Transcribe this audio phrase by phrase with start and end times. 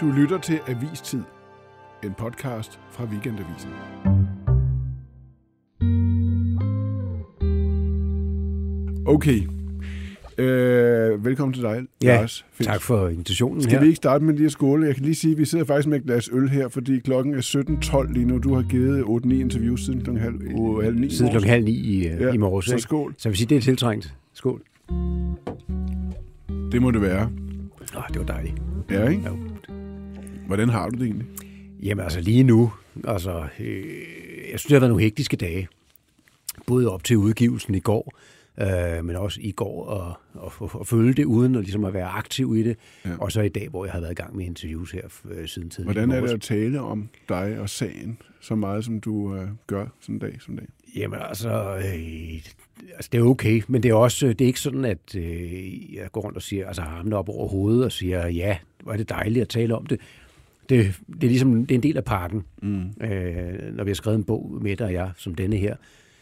[0.00, 1.22] Du lytter til Avistid,
[2.04, 3.70] en podcast fra Weekendavisen.
[9.06, 9.40] Okay.
[10.38, 12.46] Øh, velkommen til dig, Ja, Lars.
[12.52, 12.66] Fils.
[12.66, 13.80] Tak for invitationen Skal her.
[13.80, 14.86] vi ikke starte med lige at skåle?
[14.86, 17.34] Jeg kan lige sige, at vi sidder faktisk med et glas øl her, fordi klokken
[17.34, 17.38] er
[18.06, 18.38] 17.12 lige nu.
[18.38, 21.06] Du har givet 8-9 interviews siden klokken halv, uh, halv 9.
[21.06, 22.64] i Siden klokken halv ni i, ja, Ja, i morges.
[22.66, 22.82] Så ikke?
[22.82, 23.14] skål.
[23.18, 24.14] Så jeg vil sige, det er tiltrængt.
[24.32, 24.62] Skål.
[26.72, 27.30] Det må det være.
[27.96, 28.54] Åh, det var dejligt.
[28.90, 29.22] Ja, ikke?
[29.26, 29.36] Jo.
[30.46, 31.26] Hvordan har du det egentlig?
[31.82, 32.72] Jamen altså lige nu,
[33.04, 33.84] altså, øh,
[34.50, 35.68] jeg synes, det har været nogle hektiske dage.
[36.66, 38.14] Både op til udgivelsen i går,
[38.60, 41.94] øh, men også i går og, og, og, og følge det uden at, ligesom at
[41.94, 42.76] være aktiv i det.
[43.04, 43.10] Ja.
[43.18, 45.70] Og så i dag, hvor jeg har været i gang med interviews her øh, siden
[45.70, 49.48] tidlig Hvordan er det at tale om dig og sagen så meget, som du øh,
[49.66, 50.66] gør sådan en dag som dag?
[50.96, 52.34] Jamen altså, øh,
[52.94, 56.12] altså, det er okay, men det er også det er ikke sådan, at øh, jeg
[56.12, 58.96] går rundt og siger, altså har armene op over hovedet og siger, ja, hvor er
[58.96, 60.00] det dejligt at tale om det.
[60.68, 62.44] Det, det er ligesom det er en del af pakken.
[62.62, 62.84] Mm.
[63.02, 65.76] Øh, når vi har skrevet en bog, Mette og jeg, som denne her,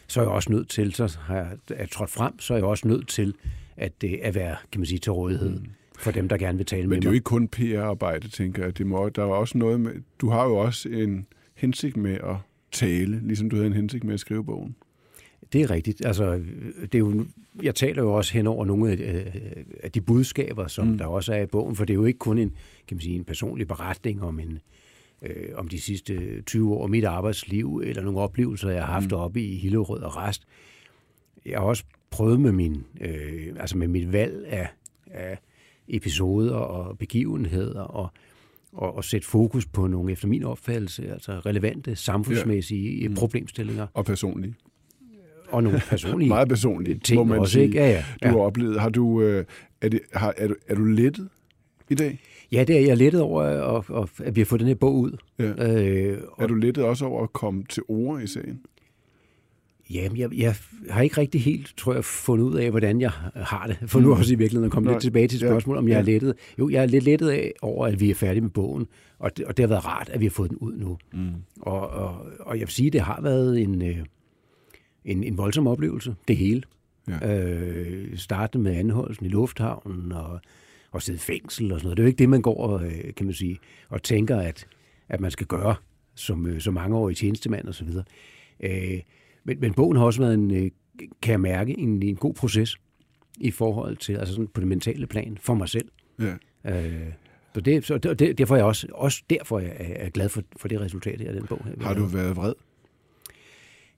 [0.07, 2.65] så er jeg også nødt til, så har jeg, er trådt frem, så er jeg
[2.65, 3.33] også nødt til
[3.77, 5.65] at, at være, kan man sige, til rådighed mm.
[5.99, 7.15] for dem, der gerne vil tale med Men det er jo mig.
[7.15, 8.77] ikke kun PR-arbejde, tænker jeg.
[8.77, 12.35] Det må, der er også noget med, du har jo også en hensigt med at
[12.71, 14.75] tale, ligesom du havde en hensigt med at skrive bogen.
[15.53, 16.05] Det er rigtigt.
[16.05, 16.41] Altså,
[16.81, 17.25] det er jo,
[17.63, 19.31] jeg taler jo også hen over nogle af,
[19.83, 20.97] af de budskaber, som Mm.
[20.97, 22.51] der også er i bogen, for det er jo ikke kun en,
[22.87, 24.59] kan man sige, en personlig beretning om, en,
[25.21, 29.11] øh, om de sidste 20 år af mit arbejdsliv, eller nogle oplevelser, jeg har haft
[29.11, 29.17] mm.
[29.17, 30.43] oppe i Hillerød og Rest.
[31.45, 34.67] Jeg har også prøvet med, min, øh, altså med mit valg af,
[35.11, 35.37] af
[35.87, 38.09] episoder og begivenheder, og,
[38.73, 43.07] og, og sætte fokus på nogle, efter min opfattelse, altså relevante samfundsmæssige ja.
[43.07, 43.15] Mm.
[43.15, 44.53] problemstillinger, Og personligt.
[45.47, 47.65] Og nogle personlige Meget personligt, ting må man også, sige.
[47.65, 47.77] ikke?
[47.77, 47.97] Ja, ja.
[47.97, 48.29] Du Ja.
[48.29, 48.81] har oplevet.
[48.81, 49.45] Har du, øh,
[49.81, 51.29] er, det, har, er, du, er du lettet
[51.89, 52.19] i dag?
[52.51, 54.95] ja, det er jeg lettet over, at, at, at vi har fået den her bog
[54.95, 55.17] ud.
[55.39, 55.45] Ja.
[55.45, 58.59] Øh, Er og, du lettet også over at komme til ord i sagen?
[59.89, 60.55] jamen, jeg, jeg
[60.89, 63.89] har ikke rigtig helt, tror jeg, fundet ud af, hvordan jeg har det.
[63.89, 64.19] For nu Mm.
[64.19, 65.99] også i virkeligheden at komme Nej, lidt tilbage til ja, spørgsmålet, om jeg ja.
[65.99, 66.33] er lettet.
[66.59, 68.87] Jo, jeg er lidt lettet af over, at vi er færdige med bogen,
[69.19, 70.97] og det, og det har været rart, at vi har fået den ud nu.
[71.13, 71.19] Mm.
[71.61, 73.97] Og, og, og jeg vil sige, at det har været en, øh,
[75.05, 76.63] en, en voldsom oplevelse, det hele.
[77.07, 77.39] Ja.
[77.39, 80.39] Øh, startede med anholdelsen i lufthavnen og,
[80.91, 81.97] og sidde i fængsel og sådan noget.
[81.97, 84.67] Det er jo ikke det, man går og, øh, kan man sige, og tænker, at,
[85.09, 85.75] at man skal gøre
[86.15, 88.03] som, øh, som mange år i tjenestemand og så videre.
[88.59, 88.99] Øh,
[89.43, 90.71] men, men bogen har også været en, øh,
[91.21, 92.77] kan jeg mærke, en, en god proces
[93.37, 95.89] i forhold til, altså sådan på det mentale plan for mig selv.
[96.19, 96.33] Ja.
[96.65, 97.11] Øh,
[97.53, 100.43] så det, så det, derfor er jeg også, også derfor er jeg er glad for,
[100.57, 101.65] for det resultat af den bog.
[101.65, 101.85] her.
[101.85, 102.53] Har du været vred?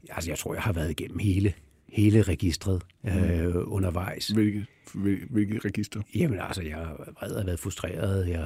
[0.09, 1.53] Altså, jeg tror, jeg har været igennem hele,
[1.89, 4.27] hele registret øh, undervejs.
[4.27, 6.01] Hvilke, hvilke, hvilke register?
[6.15, 8.45] Jamen, altså, jeg har vred, jeg har været frustreret, jeg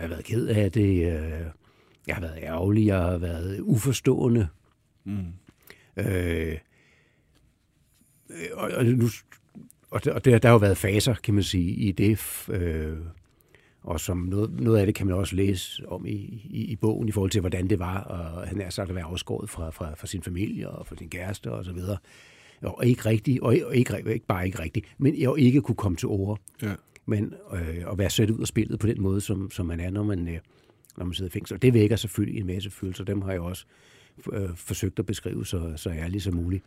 [0.00, 1.46] har været ked af det, øh,
[2.06, 4.48] jeg har været ærgerlig, jeg har været uforstående.
[5.04, 5.26] Mm.
[5.96, 6.58] Øh,
[8.52, 9.08] og, og, nu,
[9.90, 12.44] og, der, og der, der har jo været faser, kan man sige, i det.
[12.48, 12.96] Øh,
[13.82, 16.10] og som noget, noget af det kan man også læse om i,
[16.50, 19.04] i, i bogen i forhold til, hvordan det var, og han er sagt at være
[19.04, 21.96] afskåret fra, fra, fra sin familie og fra sin kæreste og så videre.
[22.62, 25.96] Og ikke rigtig, og, og ikke, ikke bare ikke rigtigt, men jeg ikke kunne komme
[25.96, 26.74] til ord, Ja.
[27.06, 29.90] men øh, at være sat ud af spillet på den måde, som, som man er,
[29.90, 30.38] når man, øh,
[30.96, 31.54] når man sidder i fængsel.
[31.54, 33.64] Og det vækker selvfølgelig en masse følelser, dem har jeg også
[34.32, 36.64] øh, forsøgt at beskrive så, så ærligt som muligt.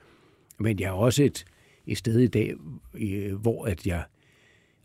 [0.60, 1.46] Men jeg er også et,
[1.88, 2.54] et sted i dag,
[2.94, 4.04] øh, hvor at jeg,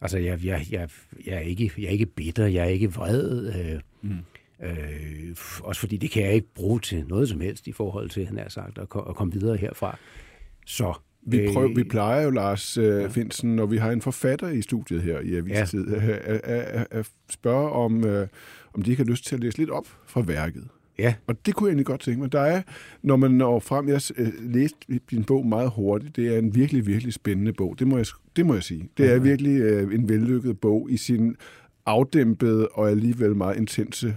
[0.00, 0.88] altså jeg, jeg, jeg,
[1.26, 4.66] jeg, er ikke, jeg er ikke bitter, jeg er ikke vred, øh, Mm.
[4.66, 8.26] øh, også fordi det kan jeg ikke bruge til noget som helst i forhold til,
[8.26, 9.98] han er sagt, at, at komme videre herfra.
[10.66, 14.48] Så Vi, prøver, øh, vi plejer jo, Lars øh, Finsen, når vi har en forfatter
[14.48, 16.00] i studiet her i Avistid, ja.
[16.06, 18.28] at, at, at spørge, om, øh,
[18.74, 20.68] om de ikke har lyst til at læse lidt op fra værket.
[20.98, 22.32] Ja, Og det kunne jeg egentlig godt tænke mig.
[22.32, 22.62] Der er,
[23.02, 24.76] når man når frem, jeg øh, læste
[25.10, 27.76] din bog meget hurtigt, det er en virkelig, virkelig spændende bog.
[27.78, 28.88] Det må jeg, det må jeg sige.
[28.98, 31.36] Det er virkelig øh, en vellykket bog i sin
[31.86, 34.16] afdæmpede og alligevel meget intense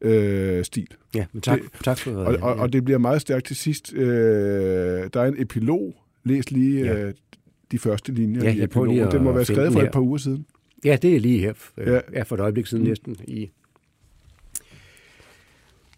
[0.00, 0.86] øh, stil.
[1.14, 3.94] ja men tak, Det- tak for Og, og, og det bliver meget stærkt til sidst.
[3.94, 4.06] Øh,
[5.14, 5.94] der er en epilog.
[6.24, 7.02] Læs lige Ja.
[7.04, 7.14] øh,
[7.72, 9.10] de første linjer Ja, i epilogen.
[9.12, 10.46] Det må være skrevet for et par uger siden.
[10.84, 11.52] Ja, det er lige her.
[11.78, 11.92] Ja.
[11.94, 12.88] Ja, ja for et øjeblik siden mm.
[12.88, 13.16] næsten.
[13.28, 13.50] I...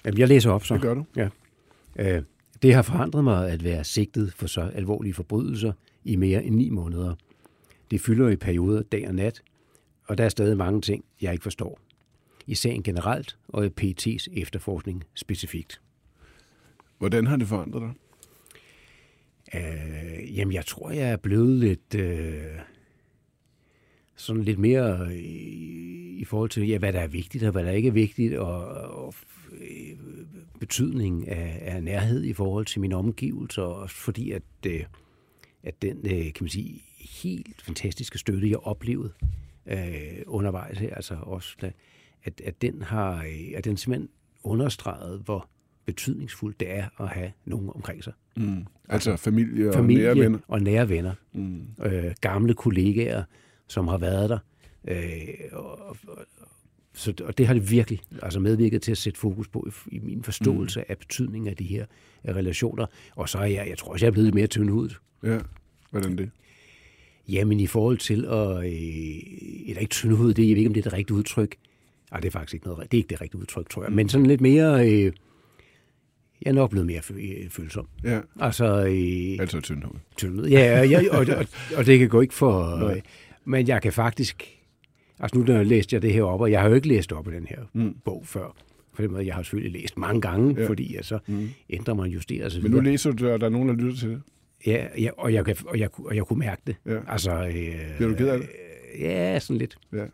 [0.04, 0.74] Jamen, jeg læser op så.
[0.74, 1.04] Det gør du.
[1.96, 2.22] Øh,
[2.62, 5.72] Det har forandret mig at være sigtet for så alvorlige forbrydelser
[6.04, 7.14] i mere end ni måneder.
[7.90, 9.42] Det fylder i perioder dag og nat,
[10.04, 11.80] og der er stadig mange ting, jeg ikke forstår.
[12.46, 15.80] I sagen generelt og i PET's efterforskning specifikt.
[16.98, 17.92] Hvordan har det forandret dig?
[19.54, 21.94] Øh, jamen, jeg tror, jeg er blevet lidt...
[21.94, 22.42] Øh,
[24.16, 25.12] sådan lidt mere øh,
[26.20, 28.64] i forhold til, ja, hvad der er vigtigt og hvad der ikke er vigtigt, og,
[29.04, 29.14] og
[29.52, 29.98] øh,
[30.60, 34.84] betydningen af, af nærhed i forhold til mine omgivelser, også fordi at, øh,
[35.62, 36.82] at den, øh, kan man sige,
[37.22, 39.12] helt fantastiske støtte, jeg oplevede
[39.66, 41.72] øh, undervejs her, altså også, da,
[42.24, 44.08] at, at den har, øh, at den simpelthen
[44.42, 45.48] understreget, hvor
[45.84, 48.12] betydningsfuldt det er at have nogen omkring sig.
[48.36, 48.66] Mm.
[48.88, 50.38] Altså familie og Familie nære venner.
[50.48, 51.14] og nære venner.
[51.32, 51.66] Mm.
[51.84, 53.24] Øh, gamle kollegaer,
[53.66, 54.38] som har været der.
[54.88, 55.96] Øh, og, og,
[56.94, 59.98] så, og det har det virkelig altså medvirket til at sætte fokus på i, i
[59.98, 60.84] min forståelse mm.
[60.88, 61.84] af betydningen af de her
[62.24, 62.86] af relationer.
[63.16, 64.96] Og så er jeg, jeg tror også, jeg er blevet mere tyndhudet.
[65.24, 65.38] Ja,
[65.90, 66.30] hvordan det?
[67.28, 70.80] Jamen i forhold til at, øh, eller ikke tyndhudet, det, jeg ved ikke, om det
[70.80, 71.56] er det rigtige udtryk.
[72.10, 73.92] Nej, det er faktisk ikke noget, det er ikke det rigtige udtryk, tror jeg.
[73.92, 75.12] Men sådan lidt mere, øh,
[76.42, 77.88] jeg er nok blevet mere fø- følsom.
[78.04, 79.98] Ja, Altså, øh, altså tyndhoved.
[80.16, 80.46] tyndhed.
[80.46, 81.46] Ja, ja og, og,
[81.76, 82.84] og det kan gå ikke for...
[82.86, 83.00] Øh,
[83.44, 84.56] men jeg kan faktisk...
[85.20, 87.28] Altså nu der læste jeg det her op, og jeg har jo ikke læst op
[87.28, 87.94] i den her Mm.
[88.04, 88.56] bog før.
[88.92, 90.68] For den måde, jeg har selvfølgelig læst mange gange, Ja.
[90.68, 91.48] fordi at så Mm.
[91.70, 92.62] ændrer man justerer sig.
[92.62, 94.22] Men nu læser du, og der er nogen, der lytter til det.
[94.66, 96.76] Ja, ja og, jeg kan, og, jeg, og jeg kunne mærke det.
[96.86, 96.98] Ja.
[97.12, 97.52] Altså, øh,
[97.96, 98.48] Bliver du ked af det?
[98.94, 99.78] Øh, ja, sådan lidt.
[99.92, 100.04] Ja.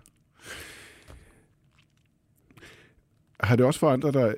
[3.40, 4.34] Har det også forandret dig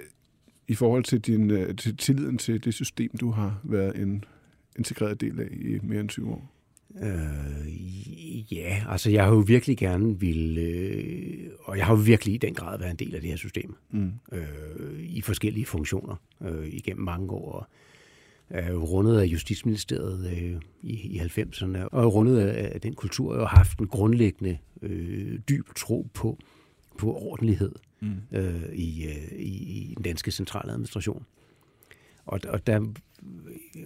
[0.69, 4.25] i forhold til, din, øh, til tilliden til det system, du har været en
[4.79, 6.53] integreret del af i mere end 20 år?
[7.03, 12.35] Øh, ja, altså jeg har jo virkelig gerne vil, øh, og jeg har jo virkelig
[12.35, 13.75] i den grad været en del af det her system.
[13.91, 14.13] Mm.
[14.33, 17.53] øh, i forskellige funktioner øh, igennem mange år.
[17.53, 17.67] Og
[18.51, 22.95] er jo rundet af Justitsministeriet øh, i, i 90'erne, og er rundet af, af den
[22.95, 26.39] kultur, jeg har haft en grundlæggende øh, dyb tro på,
[26.99, 28.17] på ordentlighed Mm.
[28.33, 29.53] øh, i, øh, i,
[29.91, 31.27] i den danske centraladministration.
[32.27, 32.93] Og, og, der,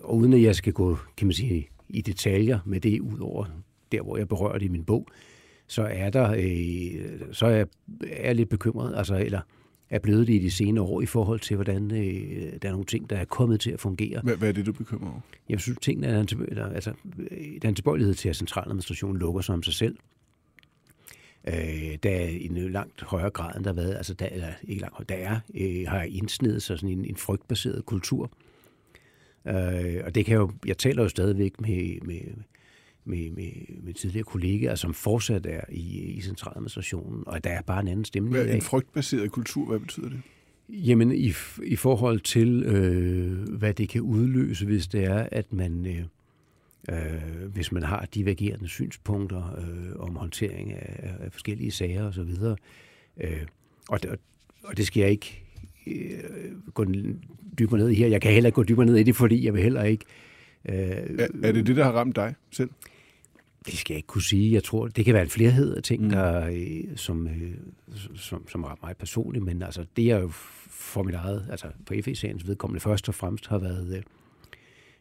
[0.02, 3.46] og uden at jeg skal gå kan man sige, i detaljer med det, ud over
[3.92, 5.06] der, hvor jeg berører det i min bog,
[5.66, 7.66] så er der, øh, så er jeg,
[8.06, 9.40] er jeg lidt bekymret, altså, eller
[9.90, 12.84] er blevet det i de senere år i forhold til, hvordan øh, der er nogle
[12.84, 14.20] ting, der er kommet til at fungere.
[14.22, 15.20] Hvad, hvad er det, du bekymrer over?
[15.48, 16.92] Jeg synes, tingene er en, eller, altså,
[17.30, 19.96] der er en tilbøjelighed til, at centraladministrationen lukker sig om sig selv.
[21.48, 24.48] Øh, der er i en langt højere grad, end der har været, altså der, eller
[24.62, 28.24] ikke langt der er, øh, har indsnedet sig sådan en, en frygtbaseret kultur.
[28.24, 28.51] Øh,
[30.04, 32.20] og det kan jo, jeg taler jo stadigvæk med, med,
[33.04, 37.80] med, med, med tidligere kollegaer, som fortsat er i, i centraladministrationen, og der er bare
[37.80, 40.20] en anden stemning Hvad, en frygtbaseret kultur, hvad betyder det?
[40.68, 41.32] Jamen, i,
[41.64, 46.04] i forhold til, øh, hvad det kan udløse, hvis det er, at man, øh,
[46.88, 52.30] øh, hvis man har divergerende synspunkter øh, om håndtering af, af forskellige sager osv.
[53.20, 53.46] Øh,
[53.88, 54.18] og, det,
[54.64, 55.44] og det skal jeg ikke
[55.86, 56.84] øh, gå
[57.58, 58.06] dybere ned i her.
[58.08, 60.04] Jeg kan heller ikke gå dybere ned i det, fordi jeg vil heller ikke...
[60.68, 62.70] Øh, Er, er det det, der har ramt dig selv?
[63.66, 64.52] det skal jeg ikke kunne sige.
[64.52, 66.10] Jeg tror, det kan være en flerhed af ting, Mm.
[66.10, 67.52] der, øh, som, øh,
[68.14, 70.28] som, som rammer mig personligt, men altså, det er jo
[70.70, 74.02] for mit eget, altså på FE-sagens vedkommende først og fremmest har været, øh,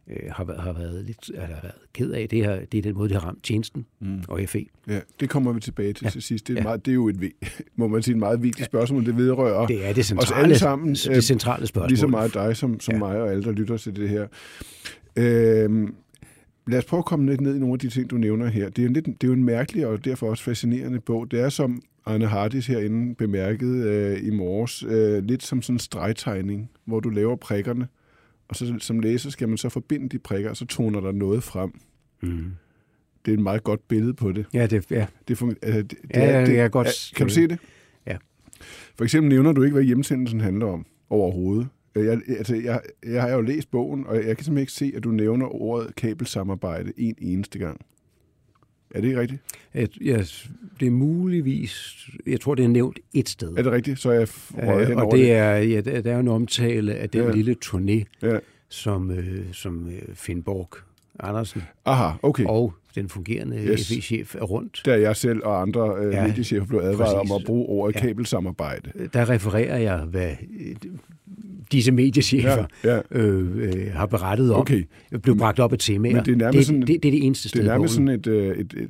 [0.09, 2.81] øh, har, været- har været lidt eller har været ked af, det, her, det er
[2.81, 4.21] den måde, det har ramt tjenesten Mm.
[4.27, 4.65] og FE.
[4.88, 6.09] Ja, det kommer vi tilbage til ja.
[6.09, 6.48] Til sidst.
[6.48, 6.63] Det er, Ja.
[6.63, 7.31] meget, det er jo et,
[7.75, 9.06] må man sige, et meget vigtigt spørgsmål.
[9.06, 11.89] Det vedrører Det er det os centrale, alle sammen, øh, det centrale spørgsmål.
[11.89, 13.07] lige så meget dig som, som ja.
[13.07, 13.13] Ja.
[13.13, 14.27] mig og alle, der lytter til det her.
[15.15, 15.94] Øhm,
[16.68, 18.69] lad os prøve at komme lidt ned i nogle af de ting, du nævner her.
[18.69, 21.31] Det er, en lidt, det er jo en mærkelig og derfor også fascinerende bog.
[21.31, 25.79] Det er som Arne Hardis herinde bemærkede øh, i morges, øh, lidt som sådan en
[25.79, 27.88] stregtegning, hvor du laver prikkerne,
[28.51, 31.43] og så som læser skal man så forbinde de prikker, og så toner der noget
[31.43, 31.72] frem.
[32.24, 32.46] Mm.
[33.25, 34.46] Det er et meget godt billede på det.
[34.53, 35.05] Ja, det, ja.
[35.27, 37.60] Det, fun- øh, det, det Ja, ja, det kan godt er- Kan du se det?
[38.08, 38.17] Ja.
[38.98, 41.67] For eksempel nævner du ikke, hvad hjemsendelsen handler om overhovedet.
[41.96, 44.91] Øh, Jeg, altså, jeg, jeg har jo læst bogen, og jeg kan simpelthen ikke se,
[44.96, 47.81] at du nævner ordet kabelsamarbejde en eneste gang.
[48.95, 49.41] Er det ikke rigtigt?
[49.74, 50.24] At, ja,
[50.79, 53.57] det er muligvis, jeg tror, det er nævnt et sted.
[53.57, 54.00] Er det rigtigt?
[54.00, 57.31] Så jeg røget hen og det er, ja, der er en omtale af den Ja.
[57.31, 58.38] lille turné, Ja.
[58.69, 60.69] som, øh, som øh, Finn Borg
[61.19, 62.45] Andersen Aha, okay.
[62.45, 63.88] og den fungerende Yes.
[63.88, 64.81] FE-chef er rundt.
[64.86, 67.31] Der jeg selv og andre øh, Ja, mediechefer blev advaret præcis.
[67.31, 68.00] om at bruge ordet Ja.
[68.01, 68.91] kabelsamarbejde.
[69.13, 70.31] Der refererer jeg, hvad
[71.72, 73.01] disse mediechefer Ja, ja.
[73.12, 74.60] øh, øh, har berettet om.
[74.62, 74.84] Okay.
[75.24, 76.16] Blev bragt op af temaer.
[76.16, 77.68] Men det er nærmest det, sådan- det, det, er det eneste Det sted er i
[77.68, 78.90] nærmest sådan et, øh, et, et,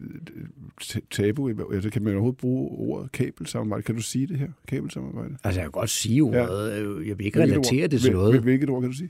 [0.96, 1.50] et tabu.
[1.74, 3.84] Altså, kan man overhovedet bruge ordet kabelsamarbejde?
[3.84, 4.48] Kan du sige det her?
[4.68, 5.36] Kabelsamarbejde?
[5.44, 6.72] Altså, jeg kan godt sige ordet.
[6.74, 7.90] øh, Jeg vil ikke Hvilket relatere ord?
[7.90, 8.42] det til noget.
[8.42, 9.10] Hvilket ord kan du sige?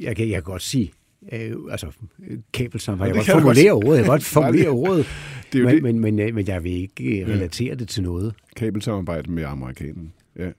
[0.00, 0.92] Jeg kan, jeg kan godt sige,
[1.32, 1.86] øh, altså,
[2.30, 3.10] øh, kabelsamarbejde.
[3.10, 3.96] Ja, Jeg det kan godt formulere ordet.
[3.96, 5.06] Jeg kan godt formulere ordet.
[5.52, 5.82] Det er jo men, det.
[5.82, 8.34] Men, men, øh, men jeg vil ikke øh, relatere det til noget.
[8.56, 10.08] kabelsamarbejde med amerikanerne.
[10.38, 10.50] Ja.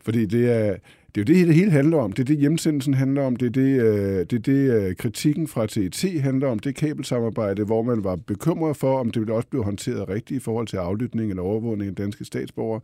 [0.00, 0.76] Fordi det er,
[1.14, 2.12] det er jo det, det hele handler om.
[2.12, 3.36] Det er det, hjemsendelsen handler om.
[3.36, 6.58] Det er det, øh, det, er det øh, kritikken fra TET handler om.
[6.58, 10.40] Det er kabelsamarbejde, hvor man var bekymret for, om det ville også blive håndteret rigtigt
[10.40, 12.80] i forhold til aflytning eller overvågning af danske statsborgere.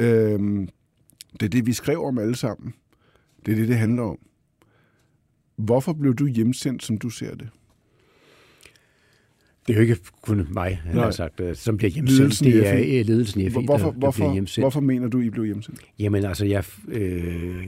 [0.00, 0.66] Øh,
[1.32, 2.74] det er det, vi skrev om alle sammen.
[3.46, 4.18] Det er det, det handler om.
[5.56, 7.48] Hvorfor blev du hjemsendt, som du ser det?
[9.68, 11.04] Det er jo ikke kun mig, han Nej.
[11.04, 12.18] har sagt, som bliver hjemsendt.
[12.18, 14.62] Ledelsen det er ledelsen i FI, hvorfor, der, der hvorfor, bliver hjemsendt.
[14.62, 15.80] Hvorfor mener du, I blev hjemsendt?
[15.98, 16.64] Jamen altså, jeg...
[16.88, 17.66] Øh,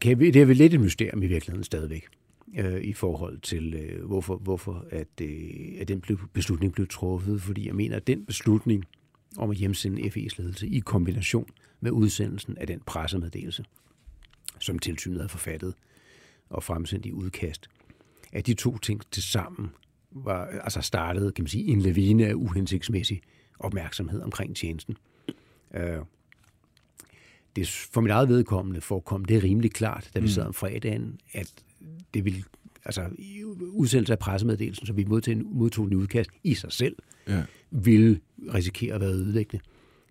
[0.00, 2.06] kan, det er vel lidt et mysterium i virkeligheden stadigvæk
[2.58, 7.42] øh, i forhold til, øh, hvorfor, hvorfor at, øh, at den blev, beslutning blev truffet.
[7.42, 8.84] Fordi jeg mener, at den beslutning
[9.36, 11.48] om at hjemsende FE's ledelse i kombination
[11.80, 13.64] med udsendelsen af den pressemeddelelse,
[14.58, 15.74] som tilsynet havde forfattet
[16.50, 17.68] og fremsendt i udkast,
[18.32, 19.70] at de to ting til sammen
[20.10, 23.20] var, altså startede kan man sige, en lavine af uhensigtsmæssig
[23.58, 24.96] opmærksomhed omkring tjenesten.
[25.74, 25.98] Øh,
[27.56, 30.30] det for mit eget vedkommende forekom det rimelig klart, da vi mm.
[30.30, 31.52] sad om fredagen, at
[32.14, 32.42] det ville,
[32.84, 33.08] altså
[33.60, 36.96] udsendelse af pressemeddelelsen, som vi modtog, modtog i udkast i sig selv,
[37.28, 37.42] ja.
[37.70, 38.20] ville
[38.54, 39.64] risikere at være ødelæggende.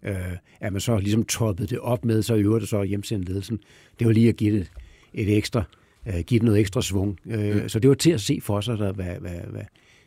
[0.03, 3.60] Øh, at man så ligesom toppede det op med, så i øvrigt så hjemsendt ledelsen.
[4.00, 4.72] Det var lige at give det
[5.13, 5.63] et ekstra,
[6.05, 7.19] uh, give det noget ekstra svung.
[7.25, 7.67] Uh, ja.
[7.67, 9.63] Så det var til at se for sig, der, hvad, hvad, hvad,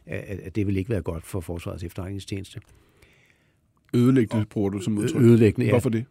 [0.07, 2.61] at det ville ikke være godt for Forsvarets efterretningstjeneste.
[3.95, 5.23] Ødelæggende bruger du som udtryk.
[5.23, 5.73] Ødelæggende, ja.
[5.73, 6.05] Hvorfor det?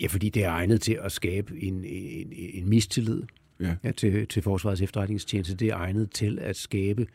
[0.00, 3.22] Ja, fordi det er egnet til at skabe en, en, en mistillid
[3.60, 3.76] ja.
[3.84, 5.54] Ja, til, til Forsvarets efterretningstjeneste.
[5.54, 7.06] Det er egnet til at skabe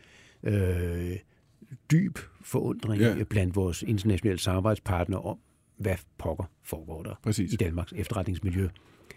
[0.43, 1.15] øh,
[1.91, 3.23] dyb forundring ja.
[3.23, 5.37] blandt vores internationale samarbejdspartnere om,
[5.77, 7.53] hvad pokker foregår der Præcis.
[7.53, 8.67] i Danmarks efterretningsmiljø.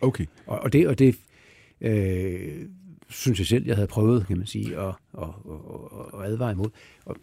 [0.00, 0.26] Okay.
[0.46, 1.16] Og, og det, og det
[1.82, 2.66] øh,
[3.08, 6.70] synes jeg selv, jeg havde prøvet, kan man sige, at, at, at, at advare imod.
[7.04, 7.16] Og,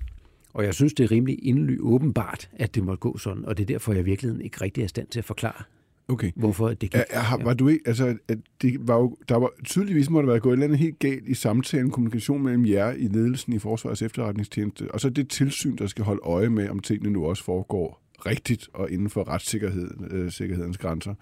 [0.54, 3.64] og jeg synes, det er rimelig indly åbenbart, at det må gå sådan, og det
[3.64, 5.64] er derfor, jeg i virkeligheden ikke rigtig er i stand til at forklare,
[6.10, 6.32] Okay.
[6.36, 6.96] Hvorfor det gik.
[6.96, 10.28] Er, har, var du ikke, altså, at det var jo, der var tydeligvis må der
[10.28, 13.60] være gået et eller andet helt galt i samtalen, kommunikation mellem jer i ledelsen i
[13.60, 17.44] Forsvarets efterretningstjeneste, og så det tilsyn, der skal holde øje med, om tingene nu også
[17.44, 21.14] foregår rigtigt og inden for retssikkerhedens øh, grænser.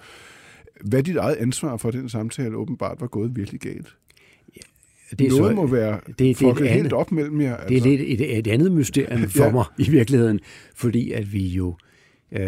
[0.82, 3.96] Hvad er dit eget ansvar for, den samtale åbenbart var gået virkelig galt?
[5.20, 7.56] det er Noget så, må være det, det er helt andet, op mellem jer.
[7.56, 7.68] Altså.
[7.68, 8.06] Det er altså.
[8.06, 9.52] lidt et, et andet mysterium for ja.
[9.52, 10.40] mig i virkeligheden,
[10.76, 11.76] fordi at vi jo
[12.32, 12.40] øh,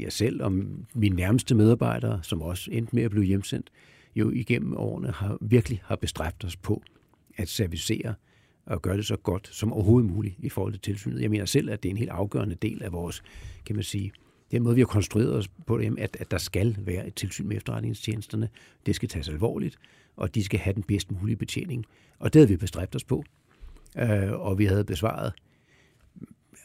[0.00, 0.52] jeg selv og
[0.94, 3.70] mine nærmeste medarbejdere, som også endte med at blive hjemsendt,
[4.16, 6.82] jo igennem årene har virkelig har bestræbt os på
[7.36, 8.14] at servicere
[8.66, 11.22] og gøre det så godt som overhovedet muligt i forhold til tilsynet.
[11.22, 13.22] Jeg mener selv, at det er en helt afgørende del af vores,
[13.66, 14.12] kan man sige,
[14.52, 17.48] den måde, vi har konstrueret os på det, at, at der skal være et tilsyn
[17.48, 18.48] med efterretningstjenesterne.
[18.86, 19.78] Det skal tages alvorligt,
[20.16, 21.86] og de skal have den bedst mulige betjening.
[22.18, 23.24] Og det havde vi bestræbt os på.
[23.98, 25.32] Øh, og vi havde besvaret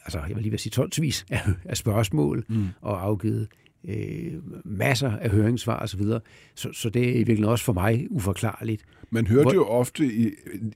[0.06, 2.68] altså jeg vil lige vil sige tonsvis af, af spørgsmål mm.
[2.80, 3.48] og afgivet
[3.84, 6.02] øh, masser af høringssvar osv.
[6.02, 6.20] Så,
[6.54, 8.84] så, så det er i virkeligheden også for mig uforklarligt.
[9.10, 9.54] Man hørte Hvor...
[9.54, 10.30] jo ofte i,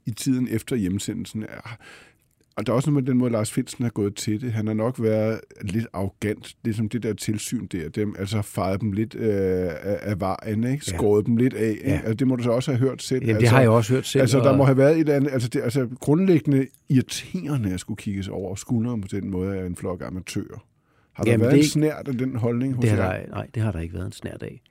[0.06, 1.44] i tiden efter hjemsendelsen,
[2.60, 4.52] og der er også noget med den måde, Lars Finsen har gået til det.
[4.52, 7.88] Han har nok været lidt arrogant, ligesom det der tilsyn der.
[7.88, 10.84] Dem, altså fejret dem lidt øh, af vejen, ikke?
[10.84, 11.26] skåret ja.
[11.26, 11.76] dem lidt af.
[11.84, 11.92] Ja.
[11.92, 13.20] Altså, det må du så også have hørt selv.
[13.20, 14.20] Jamen, altså, det har jeg også hørt selv.
[14.20, 17.98] Altså, der må have været et eller andet, altså, det, altså grundlæggende irriterende at skulle
[17.98, 20.66] kigges over skulderen på den måde af en flok amatører.
[21.12, 23.46] Har der Jamen, været det, en snært af den holdning hos det har der, Nej,
[23.54, 24.62] det har der ikke været en snært af.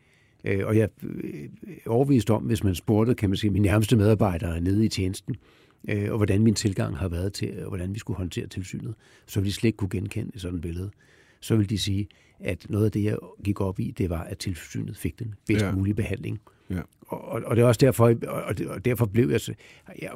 [0.45, 1.47] Øh, og jeg er
[1.89, 5.35] overvist om, hvis man spurgte, kan man sige, mine nærmeste medarbejdere nede i tjenesten,
[5.87, 8.93] øh, og hvordan min tilgang har været til, og hvordan vi skulle håndtere tilsynet,
[9.27, 10.91] så ville de slet ikke kunne genkende sådan et billede.
[11.39, 12.07] Så vil de sige,
[12.39, 15.65] at noget af det, jeg gik op i, det var, at tilsynet fik den bedst
[15.65, 15.71] ja.
[15.71, 16.39] mulige behandling.
[16.69, 16.81] Ja.
[17.01, 19.41] Og, og det er også derfor, og, og derfor blev jeg,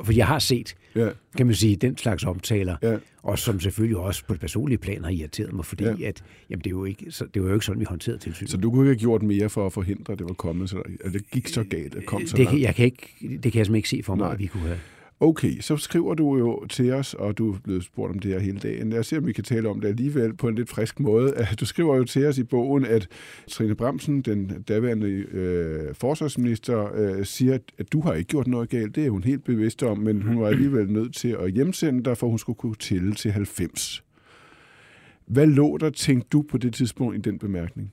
[0.04, 1.10] for jeg har set, ja.
[1.38, 2.98] kan man sige, den slags omtaler, ja.
[3.24, 6.08] og som selvfølgelig også på det personlige plan har irriteret mig, fordi ja.
[6.08, 8.50] at, jamen, det, er jo ikke, så, det var jo ikke sådan, vi håndterede tilsynet.
[8.50, 10.82] Så du kunne ikke have gjort mere for at forhindre, at det var kommet, så
[11.04, 12.62] at det gik så galt, at kom så det, langt?
[12.62, 14.34] Jeg kan ikke, det kan jeg simpelthen ikke se for mig, Nej.
[14.34, 14.80] at vi kunne have
[15.24, 18.40] Okay, så skriver du jo til os, og du er blevet spurgt om det her
[18.40, 18.90] hele dagen.
[18.90, 21.34] Lad os se, om vi kan tale om det alligevel på en lidt frisk måde.
[21.60, 23.08] Du skriver jo til os i bogen, at
[23.50, 28.96] Trine Bremsen, den daværende øh, forsvarsminister, øh, siger, at du har ikke gjort noget galt.
[28.96, 32.18] Det er hun helt bevidst om, men hun var alligevel nødt til at hjemsende dig,
[32.18, 34.04] for hun skulle kunne tælle til 90.
[35.26, 37.92] Hvad lå der, tænkte du på det tidspunkt i den bemærkning?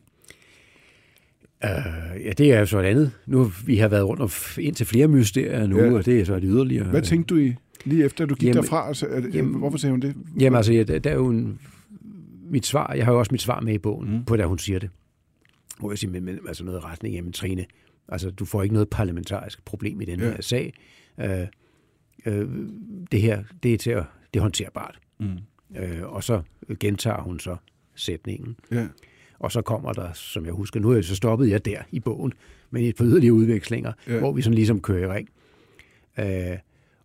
[1.65, 3.13] Uh, ja, det er jo så et andet.
[3.27, 5.93] Nu vi har været rundt om ind til flere mysterier nu, ja.
[5.93, 6.91] og det er så et yderligere.
[6.91, 8.89] Hvad tænkte du i, lige efter du gik jamen, derfra?
[8.89, 10.15] Altså, er jamen, hvorfor sagde hun det?
[10.41, 11.59] Jamen altså, ja, der er jo en,
[12.51, 14.25] mit svar, jeg har jo også mit svar med i bogen, mm.
[14.25, 14.91] på da hun siger det.
[15.79, 17.67] Hvor jeg siger, men, men, altså noget retning, jamen Trine,
[18.09, 20.31] altså du får ikke noget parlamentarisk problem i den ja.
[20.31, 20.73] her sag.
[21.19, 21.25] Uh,
[22.27, 22.49] uh,
[23.13, 24.99] det her, det er til at, det er håndterbart.
[25.21, 25.39] Mm.
[25.71, 26.43] Uh, og så
[26.81, 27.57] gentager hun så
[27.95, 28.57] sætningen.
[28.73, 28.87] Ja.
[29.41, 32.01] Og så kommer der, som jeg husker, nu er jeg så stoppet jeg der i
[32.01, 32.33] bogen,
[32.71, 34.19] men et par yderligere udvekslinger, ja.
[34.19, 35.29] hvor vi sådan ligesom kører i ring.
[36.19, 36.59] Øh,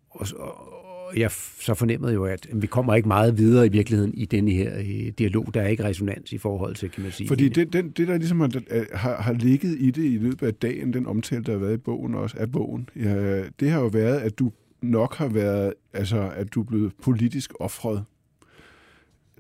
[0.10, 4.26] og, og jeg så fornemmede jo, at vi kommer ikke meget videre i virkeligheden i
[4.26, 5.54] denne her øh, dialog.
[5.54, 7.28] Der er ikke resonans i forhold til, kan man sige.
[7.28, 8.52] Fordi det, den, det der ligesom har,
[8.98, 11.78] har, har ligget i det i løbet af dagen, den omtale, der har været i
[11.78, 14.52] bogen også, af bogen, ja, det har jo været, at du
[14.82, 18.04] nok har været, altså, at du er blevet politisk offret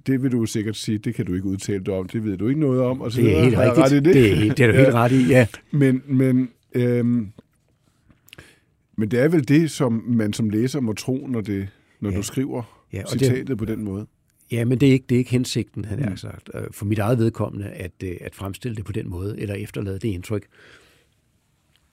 [0.07, 2.47] det vil du sikkert sige, det kan du ikke udtale dig om, det ved du
[2.47, 3.01] ikke noget om.
[3.01, 3.77] Og så det er helt rigtigt.
[3.77, 4.05] Ret det?
[4.05, 5.47] Det, er, det er du helt ret i, ja.
[5.71, 7.31] Men, men, øhm,
[8.97, 11.67] men det er vel det, som man som læser må tro, når, det,
[11.99, 12.17] når ja.
[12.17, 14.07] du skriver ja, og citatet det, på den måde.
[14.51, 16.17] Ja, men det er ikke, det er ikke hensigten, han har mm.
[16.17, 16.49] sagt.
[16.53, 19.99] Øh, for mit eget vedkommende, at, øh, at fremstille det på den måde, eller efterlade
[19.99, 20.45] det indtryk.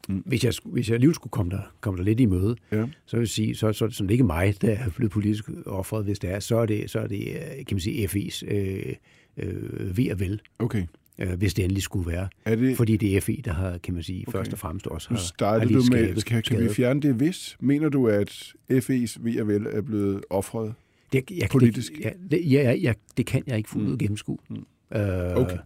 [0.09, 0.23] Mm.
[0.27, 2.87] Hvis, jeg, hvis jeg alligevel skulle komme der, komme der lidt i møde, ja.
[3.07, 5.51] så vil jeg sige, så, så er det sådan ikke mig, der er blevet politisk
[5.67, 8.55] offret, hvis det er, så er det, så er det øh, kan man sige, FI's
[8.55, 8.95] øh,
[9.37, 10.41] øh, ved og vel.
[10.59, 10.87] Okay.
[11.19, 12.29] Øh, hvis det endelig skulle være.
[12.45, 12.77] Er det...
[12.77, 14.39] Fordi det er FI, der har, kan man sige, okay.
[14.39, 17.57] først og fremmest også har, har lige du med, skal, kan vi fjerne det hvis?
[17.61, 20.75] Mener du, at FI's ved og vel er blevet offret
[21.13, 21.93] det, jeg, politisk?
[21.93, 23.99] Det, ja, det, ja, ja, det kan jeg ikke fuldt ud mm.
[23.99, 24.39] gennemskue.
[24.51, 24.57] Mm.
[24.97, 25.59] Øh, okay.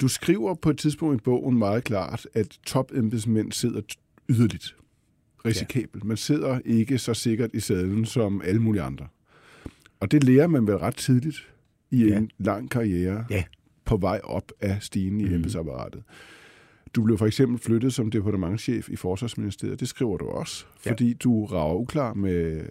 [0.00, 3.80] Du skriver på et tidspunkt i bogen meget klart, at topembedsmænd sidder
[4.28, 4.76] yderligt
[5.44, 6.04] risikabelt.
[6.04, 9.06] Man sidder ikke så sikkert i sadlen som alle mulige andre.
[10.00, 11.52] Og det lærer man vel ret tidligt
[11.90, 12.16] i ja.
[12.16, 13.44] en lang karriere ja.
[13.84, 15.34] på vej op af stigen i mm.
[15.34, 16.02] embedsapparatet.
[16.94, 19.80] Du blev for eksempel flyttet som departementchef i Forsvarsministeriet.
[19.80, 20.90] Det skriver du også, ja.
[20.90, 22.64] fordi du rager uklar med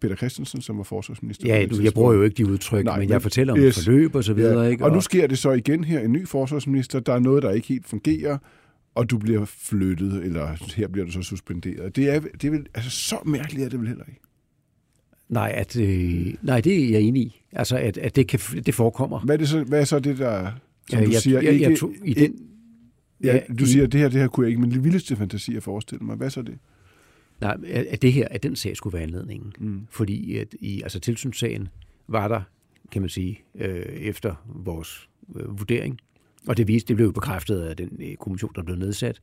[0.00, 1.48] Peter Christensen, som var forsvarsminister.
[1.48, 4.14] Ja, du, jeg bruger jo ikke de udtryk, Nej, men jeg fortæller om yes, forløb
[4.14, 4.62] og så videre.
[4.62, 4.70] Ja.
[4.70, 4.84] Ikke?
[4.84, 7.50] Og, og nu sker det så igen her, en ny forsvarsminister, der er noget, der
[7.50, 8.38] ikke helt fungerer,
[8.94, 11.96] og du bliver flyttet, eller her bliver du så suspenderet.
[11.96, 14.20] Det er, det er vel, altså så mærkeligt er det vel heller ikke?
[15.28, 17.42] Nej, at, øh, nej, det er jeg enig i.
[17.52, 19.20] Altså, at, at det, kan, det forekommer.
[19.20, 20.50] Hvad er, det så, hvad er så det, der,
[20.90, 21.70] som ja, du jeg, siger, jeg, ikke...
[21.70, 22.34] Jeg tog, i den,
[23.24, 25.62] ja, du i, siger, det her, det her kunne jeg ikke, det vildeste fantasi at
[25.62, 26.16] forestille mig.
[26.16, 26.58] Hvad så det?
[27.40, 29.52] Nej, at det her, at den sag skulle være anledningen.
[29.58, 29.86] Mm.
[29.90, 31.68] Fordi at i altså tilsynssagen
[32.08, 32.40] var der,
[32.92, 36.00] kan man sige, øh, efter vores øh, vurdering,
[36.46, 39.20] og det viste, det blev bekræftet af den øh, kommission, der blev nedsat,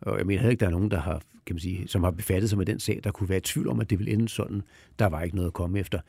[0.00, 2.10] og jeg mener heller ikke, der er nogen, der har, kan man sige, som har
[2.10, 4.28] befattet sig med den sag, der kunne være i tvivl om, at det ville ende
[4.28, 4.62] sådan.
[4.98, 6.00] Der var ikke noget at komme efter.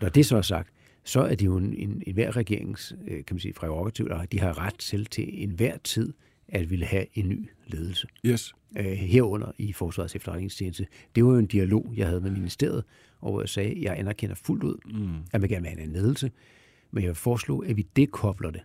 [0.00, 0.70] Når det så er sagt,
[1.04, 4.32] så er det jo en, en, en hver regerings, øh, kan man sige, prerogativ, og
[4.32, 6.12] de har ret til til enhver tid
[6.48, 8.06] at ville have en ny ledelse.
[8.26, 8.54] Yes.
[8.78, 10.86] Øh, herunder i Forsvarets efterretningstjeneste.
[11.14, 12.84] Det var jo en dialog, jeg havde med ministeriet,
[13.20, 15.14] hvor jeg sagde, at jeg anerkender fuldt ud, mm.
[15.32, 16.30] at man gerne vil have en ledelse,
[16.90, 18.62] men jeg vil foreslå, at vi dekobler det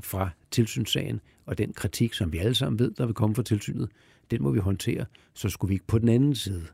[0.00, 3.88] fra tilsynssagen, og den kritik, som vi alle sammen ved, der vil komme fra tilsynet,
[4.30, 5.04] den må vi håndtere.
[5.34, 6.66] Så skulle vi ikke på den anden side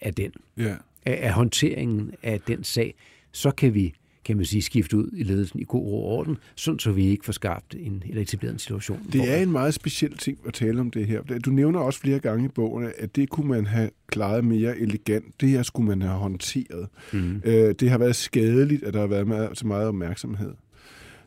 [0.00, 0.78] af den, yeah.
[1.06, 2.94] af, af håndteringen af den sag,
[3.32, 3.94] så kan vi
[4.26, 7.06] kan man sige, skifte ud i ledelsen i god ro og orden, sådan så vi
[7.06, 9.06] ikke får skabt en, eller etableret en situation.
[9.12, 11.22] Det er en meget speciel ting at tale om det her.
[11.22, 15.40] Du nævner også flere gange i bogen, at det kunne man have klaret mere elegant.
[15.40, 16.88] Det her skulle man have håndteret.
[17.12, 17.40] Mm.
[17.80, 20.52] det har været skadeligt, at der har været så meget opmærksomhed.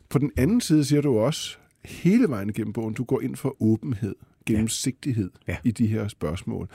[0.08, 3.62] På den anden side siger du også, hele vejen igennem bogen, du går ind for
[3.62, 4.14] åbenhed,
[4.46, 5.52] gennemsigtighed ja.
[5.52, 5.58] Ja.
[5.64, 6.68] i de her spørgsmål.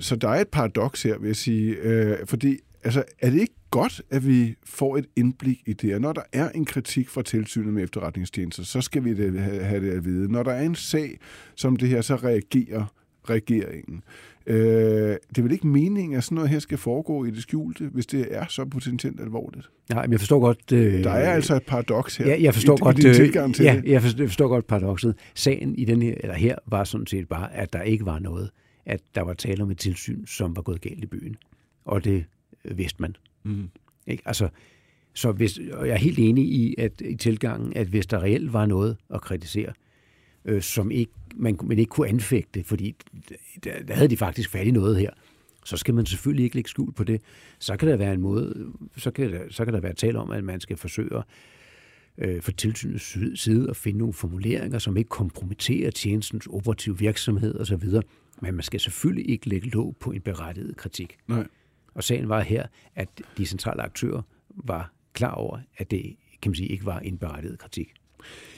[0.00, 3.54] Så der er et paradoks her, vil jeg sige, øh, fordi altså, er det ikke
[3.74, 7.22] godt, at vi får et indblik i det, og når der er en kritik fra
[7.22, 10.32] tilsynet med efterretningstjenester, så skal vi det, have det at vide.
[10.32, 11.18] Når der er en sag
[11.54, 12.84] som det her, så reagerer
[13.24, 14.02] regeringen.
[14.46, 14.56] Øh,
[15.28, 18.06] det er vel ikke meningen, at sådan noget her skal foregå i det skjulte, hvis
[18.06, 19.70] det er så potentielt alvorligt?
[19.90, 20.72] Nej, men jeg forstår godt...
[20.72, 23.14] Øh, der er altså et paradoks her ja, jeg forstår i, godt, i din øh,
[23.14, 23.90] tilgang til ja, det.
[23.90, 25.14] jeg forstår, jeg forstår godt paradokset.
[25.34, 28.50] Sagen i den her, eller her var sådan set bare, at der ikke var noget,
[28.86, 31.36] at der var tale om et tilsyn, som var gået galt i byen.
[31.84, 32.24] Og det
[32.64, 33.16] øh, vidste man.
[33.44, 33.68] Mm.
[34.06, 34.22] Ikke?
[34.26, 34.48] Altså,
[35.14, 38.52] så hvis, og jeg er helt enig i, at i tilgangen, at hvis der reelt
[38.52, 39.72] var noget at kritisere,
[40.44, 42.94] øh, som ikke, man, man ikke kunne anfægte, fordi
[43.64, 45.10] der, der havde de faktisk fat i noget her,
[45.64, 47.20] så skal man selvfølgelig ikke lægge skjul på det.
[47.58, 50.30] Så kan der være en måde, så kan der, så kan der være tale om,
[50.30, 51.22] at man skal forsøge
[52.18, 57.88] øh, for tilsynets side at finde nogle formuleringer, som ikke kompromitterer tjenestens operative virksomhed osv.,
[58.42, 61.16] men man skal selvfølgelig ikke lægge låg på en berettiget kritik.
[61.28, 61.46] Nej.
[61.94, 66.56] Og sagen var her, at de centrale aktører var klar over, at det kan man
[66.56, 67.92] sige, ikke var en berettiget kritik.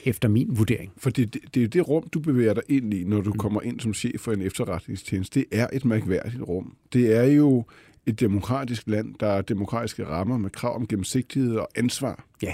[0.05, 0.91] Efter min vurdering.
[0.97, 3.37] For det, det, det er det rum, du bevæger dig ind i, når du mm.
[3.37, 5.39] kommer ind som chef for en efterretningstjeneste.
[5.39, 6.75] Det er et mærkværdigt rum.
[6.93, 7.65] Det er jo
[8.05, 12.25] et demokratisk land, der er demokratiske rammer med krav om gennemsigtighed og ansvar.
[12.41, 12.53] Ja.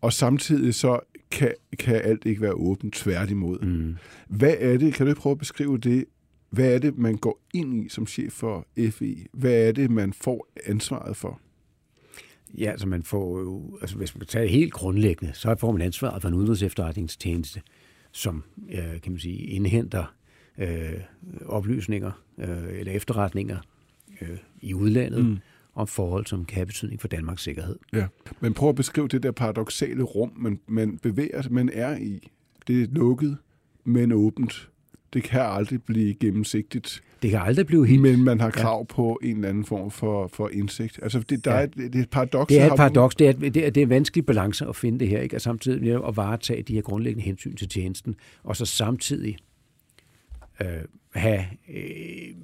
[0.00, 3.58] Og samtidig så kan, kan alt ikke være åbent tværtimod.
[3.58, 3.96] Mm.
[4.28, 6.04] Hvad er det, kan du prøve at beskrive det,
[6.50, 9.16] hvad er det, man går ind i som chef for FE?
[9.32, 11.40] Hvad er det, man får ansvaret for?
[12.58, 15.72] Ja, altså man får jo, altså hvis man kan tage det helt grundlæggende, så får
[15.72, 17.62] man ansvaret for en udenrigs efterretningstjeneste,
[18.12, 20.14] som, øh, kan man sige, indhenter
[20.58, 21.00] øh,
[21.46, 23.58] oplysninger øh, eller efterretninger
[24.20, 25.38] øh, i udlandet mm.
[25.74, 27.78] om forhold, som kan have betydning for Danmarks sikkerhed.
[27.92, 28.06] Ja,
[28.40, 32.30] men prøv at beskrive det der paradoxale rum, man, man bevæger man er i.
[32.66, 33.38] Det er lukket,
[33.84, 34.68] men åbent.
[35.16, 37.02] Det kan aldrig blive gennemsigtigt.
[37.22, 38.02] Det kan aldrig blive helt...
[38.02, 38.94] Men man har krav ja.
[38.94, 40.98] på en eller anden form for, for indsigt.
[41.02, 41.62] Altså, det, der ja.
[41.62, 42.48] er, det er et paradoks.
[42.48, 43.14] Det er et paradoks.
[43.14, 45.36] Det er, det, er, det er en vanskelig balance at finde det her, ikke?
[45.36, 49.36] og samtidig at varetage de her grundlæggende hensyn til tjenesten, og så samtidig
[50.60, 50.68] øh,
[51.14, 52.34] have øh,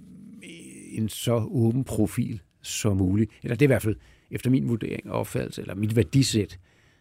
[0.92, 3.30] en så åben profil som muligt.
[3.42, 3.96] Eller det er i hvert fald
[4.30, 6.58] efter min vurdering og opfattelse, eller mit værdisæt,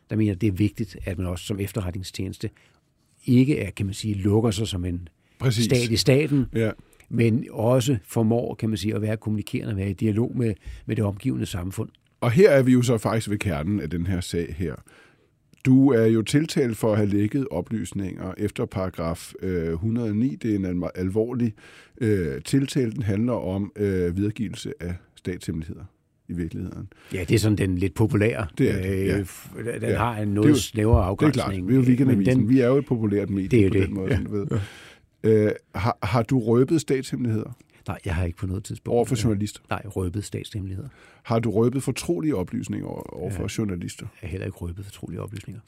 [0.10, 2.50] der mener, det er vigtigt, at man også som efterretningstjeneste
[3.26, 5.08] ikke er, kan man sige, lukker sig som en
[5.42, 5.66] Præcis.
[5.66, 6.72] stat i staten, ja.
[7.10, 10.54] men også formår, kan man sige, at være kommunikerende, være i dialog med,
[10.86, 11.90] med det omgivende samfund.
[12.22, 14.76] Og her er vi jo så faktisk ved kernen af den her sag her.
[15.66, 20.36] Du er jo tiltalt for at have lækket oplysninger efter paragraf øh, 109.
[20.36, 21.54] Det er en alvorlig
[22.02, 22.92] øh, tiltale.
[22.92, 25.84] Den handler om øh, videregivelse af statshemmeligheder
[26.30, 26.88] i virkeligheden.
[27.14, 28.48] Ja, det er sådan den lidt populære.
[28.58, 29.18] Det er det, ja.
[29.80, 29.98] Den ja.
[29.98, 31.48] har en noget snævere afgrænsning.
[31.48, 31.68] Det er klart.
[31.68, 32.50] Vi er jo weekendavisen.
[32.50, 33.88] Vi er jo et populært medie det er på det.
[33.88, 34.12] den måde.
[34.12, 34.20] Ja.
[34.30, 34.48] Ved.
[35.24, 37.52] Øh, har, har du røbet statshemmeligheder?
[37.88, 38.96] Nej, jeg har ikke på noget tidspunkt.
[38.96, 39.62] Over for journalister?
[39.70, 40.90] Nej, røbet statshemmeligheder.
[41.24, 44.06] Har du røbet fortrolige oplysninger over for ja, journalister?
[44.22, 45.62] Jeg har heller ikke røbet fortrolige oplysninger.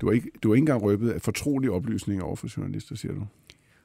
[0.00, 3.26] Du har ikke, du har ikke engang røbet fortrolige oplysninger over for journalister, siger du?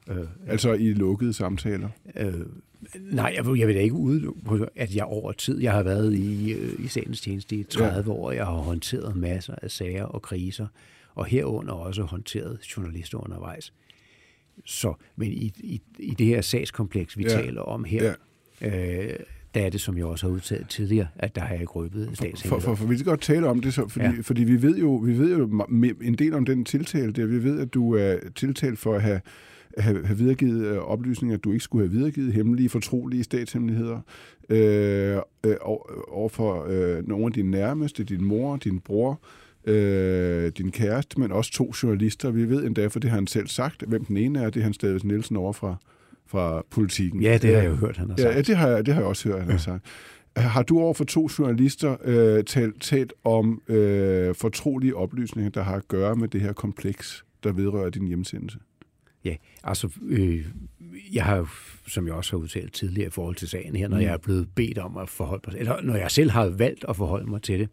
[0.09, 1.89] Øh, altså i lukkede samtaler?
[2.15, 2.33] Øh,
[2.95, 6.51] nej, jeg, jeg vil da ikke udelukke, at jeg over tid, jeg har været i,
[6.51, 8.17] øh, i sagens tjeneste i 30 ja.
[8.19, 10.67] år, jeg har håndteret masser af sager og kriser,
[11.15, 13.73] og herunder også håndteret journalister undervejs.
[14.65, 17.29] Så, men i, i, i det her sagskompleks, vi ja.
[17.29, 18.13] taler om her,
[18.61, 19.09] ja.
[19.09, 19.19] øh,
[19.55, 22.09] der er det, som jeg også har udtalt tidligere, at der har jeg ikke røbet
[22.13, 22.59] statshemmeligheder.
[22.59, 24.13] For, for, for, vi kan godt tale om det, så, fordi, ja.
[24.21, 25.65] fordi vi, ved jo, vi ved jo
[26.01, 27.25] en del om den tiltale der.
[27.25, 29.21] Vi ved, at du er tiltalt for at have
[29.77, 33.99] have, have videregivet øh, oplysninger, at du ikke skulle have videregivet hemmelige, fortrolige statshemmeligheder
[34.49, 35.55] øh, øh,
[36.07, 39.21] over for øh, nogle af dine nærmeste, din mor, din bror,
[39.67, 42.31] øh, din kæreste, men også to journalister.
[42.31, 44.63] Vi ved endda, for det har han selv sagt, hvem den ene er, det er
[44.63, 45.75] han Stavis Nielsen over fra,
[46.27, 47.21] fra politikken.
[47.21, 48.35] Ja, det har jeg jo hørt, han har sagt.
[48.35, 49.85] Ja, det har jeg, det har jeg også hørt, han har sagt.
[50.35, 55.75] Har du over for to journalister øh, talt, talt om øh, fortrolige oplysninger, der har
[55.75, 58.57] at gøre med det her kompleks, der vedrører din hjemsendelse?
[59.25, 60.45] Ja, altså, øh,
[61.13, 61.49] jeg har
[61.87, 64.03] som jeg også har udtalt tidligere i forhold til sagen her, når mm.
[64.03, 66.95] jeg er blevet bedt om at forholde mig, eller når jeg selv har valgt at
[66.95, 67.69] forholde mig til det.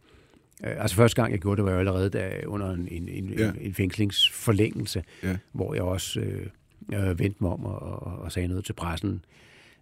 [0.63, 3.29] Øh, altså første gang jeg gjorde det, var jeg allerede da, under en, en, en,
[3.29, 3.49] ja.
[3.49, 5.37] en, en fængslingsforlængelse, ja.
[5.51, 6.47] hvor jeg også øh,
[6.93, 9.25] øh, vendte mig om og, og, og sagde noget til pressen.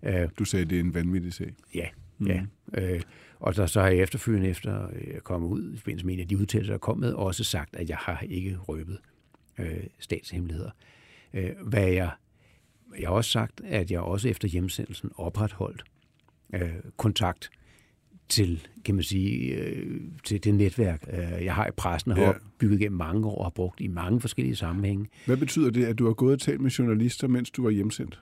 [0.03, 1.53] Øh, du sagde, det er en vanvittig sag?
[1.75, 2.27] Ja, mm.
[2.27, 2.41] ja.
[2.73, 3.01] Øh,
[3.39, 6.27] og der, så har jeg efterfølgende, efter jeg kom ud i forbindelse med en af
[6.27, 8.97] de udtalelser, der kom med, også sagt, at jeg har ikke røbet
[9.59, 10.71] øh, statshemmeligheder.
[11.33, 12.11] Øh, hvad jeg,
[12.99, 15.83] jeg har også sagt, at jeg også efter hjemsendelsen opretholdt
[16.53, 17.49] øh, kontakt
[18.29, 22.25] til, kan man sige, øh, til det netværk, øh, jeg har i pressen, og har
[22.25, 22.33] ja.
[22.59, 25.07] bygget gennem mange år og har brugt i mange forskellige sammenhænge.
[25.25, 28.19] Hvad betyder det, at du har gået og talt med journalister, mens du var hjemsendt?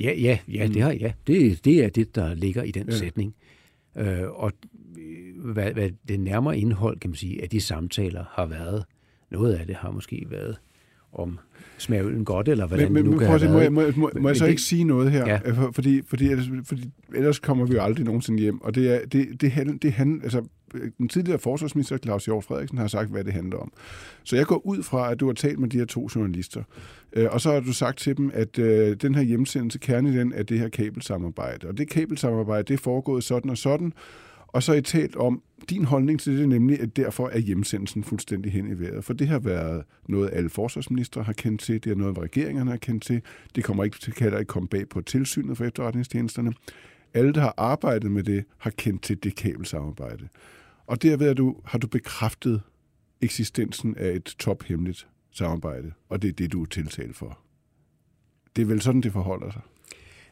[0.00, 0.72] Ja, ja, ja, mm.
[0.72, 1.12] det har ja.
[1.26, 2.96] Det, det er det, der ligger i den ja.
[2.96, 3.34] sætning.
[3.96, 4.52] Øh, og
[4.98, 8.84] øh, hvad, hvad det nærmere indhold, kan man sige, af de samtaler har været,
[9.30, 10.56] noget af det har måske været
[11.18, 11.38] om
[11.78, 14.28] smager øllen godt, eller hvordan men, men, det nu kan have må, må, må, må
[14.28, 15.26] jeg så det, ikke sige noget her?
[15.26, 15.38] Ja.
[15.72, 18.62] Fordi, fordi, ellers, fordi ellers kommer vi jo aldrig nogensinde hjem.
[18.62, 20.42] Og det er, det, det, det, det han, altså,
[20.98, 23.72] den tidligere forsvarsminister Claus Hjort Frederiksen har sagt, hvad det handler om.
[24.24, 26.62] Så jeg går ud fra, at du har talt med de her to journalister.
[27.12, 30.12] Øh, og så har du sagt til dem, at øh, den her hjemsendelse, kerne i
[30.12, 31.68] den, er det her kabelsamarbejde.
[31.68, 33.92] Og det kabelsamarbejde, det er foregået sådan og sådan.
[34.48, 38.04] Og så har I talt om din holdning til det, nemlig at derfor er hjemsendelsen
[38.04, 39.04] fuldstændig hen i vejret.
[39.04, 42.78] For det har været noget, alle forsvarsministre har kendt til, det er noget, regeringerne har
[42.78, 43.22] kendt til.
[43.54, 46.52] Det kommer ikke til kan ikke komme bag på tilsynet for efterretningstjenesterne.
[47.14, 50.28] Alle, der har arbejdet med det, har kendt til det kabelsamarbejde.
[50.86, 52.62] Og derved har du, har du bekræftet
[53.20, 57.38] eksistensen af et tophemmeligt samarbejde, og det er det, du er tiltalt for.
[58.56, 59.62] Det er vel sådan, det forholder sig.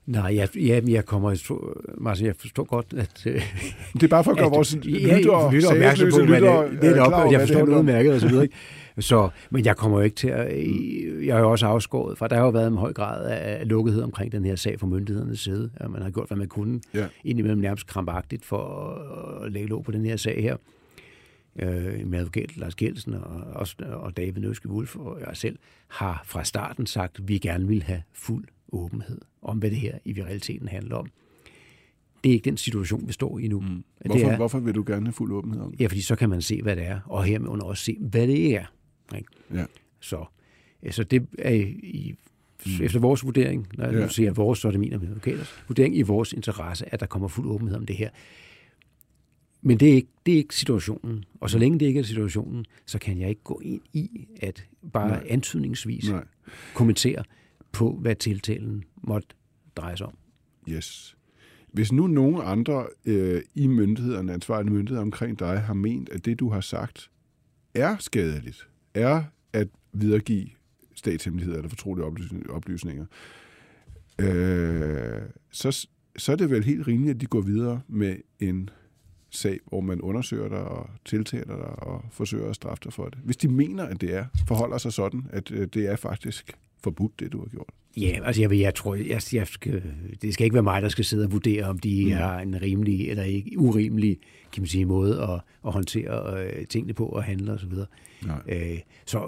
[0.06, 1.52] Nej, jeg, ja, jeg kommer...
[1.98, 3.22] Martin, jeg forstår godt, at...
[3.26, 3.42] Øh,
[3.92, 6.96] det er bare for at gøre vores lytter, ja, lytter opmærksom på, lytter, det, det
[6.96, 8.42] er op, jeg forstår det udmærket og så videre.
[8.42, 8.56] Ikke?
[8.98, 10.66] Så, men jeg kommer jo ikke til at...
[11.26, 14.02] Jeg har jo også afskåret, for der har jo været en høj grad af lukkethed
[14.02, 15.70] omkring den her sag fra myndighedernes side.
[15.76, 17.06] At man har gjort, hvad man kunne, ja.
[17.24, 18.62] indimellem nærmest krampagtigt for
[19.44, 20.56] at lægge låg på den her sag her.
[21.58, 26.22] Øh, med advokat Lars Gjelsen og, og, og David Nøske Wolf og jeg selv har
[26.24, 30.22] fra starten sagt, at vi gerne vil have fuld åbenhed om, hvad det her i
[30.22, 31.06] realiteten handler om.
[32.24, 33.60] det er ikke den situation, vi står i nu.
[33.60, 33.84] Mm.
[34.06, 35.80] Hvorfor, det er, hvorfor vil du gerne have fuld åbenhed om det?
[35.80, 38.56] Ja, fordi så kan man se, hvad det er, og hermed også se, hvad det
[38.56, 38.64] er.
[39.16, 39.28] Ikke?
[39.54, 39.64] Ja.
[40.00, 40.24] Så,
[40.90, 42.14] så det er i,
[42.66, 42.84] mm.
[42.84, 44.08] efter vores vurdering, når jeg ja.
[44.08, 47.06] siger vores, så er det min og min advokaters vurdering, i vores interesse, at der
[47.06, 48.10] kommer fuld åbenhed om det her.
[49.62, 51.24] Men det er, ikke, det er ikke situationen.
[51.40, 54.66] Og så længe det ikke er situationen, så kan jeg ikke gå ind i at
[54.92, 55.26] bare Nej.
[55.30, 56.24] antydningsvis Nej.
[56.74, 57.24] kommentere
[57.74, 59.28] på, hvad tiltalen måtte
[59.76, 60.16] dreje sig om.
[60.68, 61.16] Yes.
[61.72, 66.40] Hvis nu nogen andre øh, i myndighederne, ansvarlige myndigheder omkring dig, har ment, at det,
[66.40, 67.10] du har sagt,
[67.74, 70.48] er skadeligt, er at videregive
[70.94, 72.06] statshemmeligheder eller fortrolige
[72.50, 73.06] oplysninger,
[74.20, 78.70] øh, så, så er det vel helt rimeligt, at de går videre med en
[79.30, 83.18] sag, hvor man undersøger dig og tiltaler dig og forsøger at straffe dig for det.
[83.24, 87.20] Hvis de mener, at det er, forholder sig sådan, at øh, det er faktisk forbudt,
[87.20, 87.68] det du har gjort.
[87.96, 89.82] Ja, altså jeg, jeg tror, jeg, jeg skal,
[90.22, 92.12] det skal ikke være mig, der skal sidde og vurdere, om de mm.
[92.12, 94.18] har en rimelig eller ikke urimelig
[94.54, 97.70] kan man sige, måde at, at håndtere øh, tingene på og handle osv.
[97.70, 97.86] Så,
[98.48, 99.18] øh, så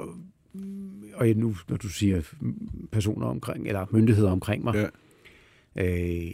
[1.15, 2.23] og nu, når du siger
[2.93, 4.91] personer omkring, eller myndigheder omkring mig,
[5.77, 5.85] ja.
[5.85, 6.33] øh,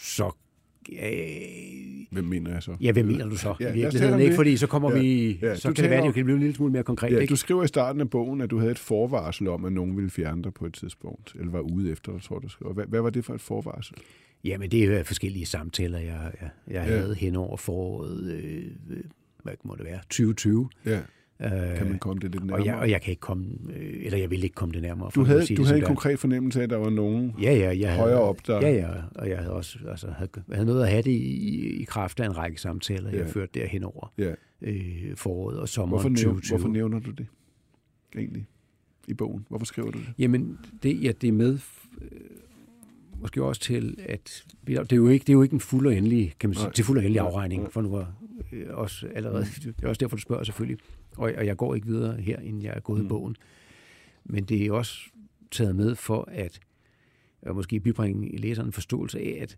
[0.00, 0.30] så
[0.92, 2.76] Øh, hvem mener jeg så?
[2.80, 3.54] Ja, hvem mener du så?
[3.60, 4.34] Ja, I virkeligheden, ikke?
[4.34, 5.38] Fordi så kommer ja, vi...
[5.42, 7.12] Ja, så kan det være, at det kan blive en lille smule mere konkret.
[7.12, 7.30] Ja, ikke?
[7.30, 10.10] du skriver i starten af bogen, at du havde et forvarsel om, at nogen ville
[10.10, 12.48] fjerne dig på et tidspunkt, eller var ude efter dig, tror du.
[12.48, 12.72] Skrev.
[12.72, 13.94] Hvad, hvad var det for et forvarsel?
[14.44, 16.96] Jamen, det er forskellige samtaler, jeg, jeg, jeg ja.
[16.96, 18.64] havde hen over foråret, øh,
[19.42, 20.68] hvad må det være, 2020.
[20.86, 21.00] Ja
[21.50, 22.60] kan man komme det lidt nærmere?
[22.60, 25.10] Og jeg, og jeg kan ikke komme, øh, eller jeg vil ikke komme det nærmere.
[25.14, 27.96] Du havde, du havde en konkret fornemmelse af, at der var nogen ja, ja, jeg
[27.96, 28.60] højere havde, op der?
[28.60, 31.84] Ja, ja, og jeg havde også altså, havde, havde noget at have det i, i
[31.84, 33.18] kraft af en række samtaler, ja.
[33.18, 34.32] jeg førte derhen over ja.
[34.62, 36.58] øh, foråret og sommeren hvorfor 2020.
[36.58, 37.26] Hvorfor nævner du det
[38.16, 38.46] egentlig
[39.08, 39.46] i bogen?
[39.48, 40.12] Hvorfor skriver du det?
[40.18, 41.58] Jamen, det, ja, det er med
[42.02, 42.20] øh,
[43.20, 45.96] måske også til, at det er jo ikke, det er jo ikke en fuld og
[45.96, 48.14] endelig, kan man sige, til fuld og endelig afregning, for nu var
[48.52, 50.78] øh, også allerede, det er også derfor, du spørger selvfølgelig,
[51.16, 53.06] og, og jeg går ikke videre her, end jeg er gået mm.
[53.06, 53.36] i bogen.
[54.24, 54.98] Men det er også
[55.50, 56.60] taget med for at,
[57.42, 59.56] at måske bibringe læseren en forståelse af, at,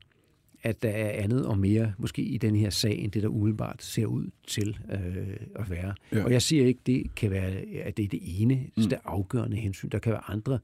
[0.63, 3.83] at der er andet og mere måske i den her sag, end det, der umiddelbart
[3.83, 5.95] ser ud til øh, at være.
[6.13, 6.25] Ja.
[6.25, 7.51] Og jeg siger ikke, det kan være,
[7.83, 8.83] at det er det ene, mm.
[8.83, 9.89] det afgørende hensyn.
[9.89, 10.59] Der kan være andre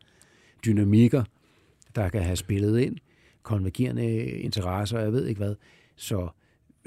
[0.65, 1.25] dynamikker,
[1.95, 2.97] der kan have spillet ind,
[3.43, 5.55] konvergerende interesser, og jeg ved ikke hvad.
[5.97, 6.29] Så,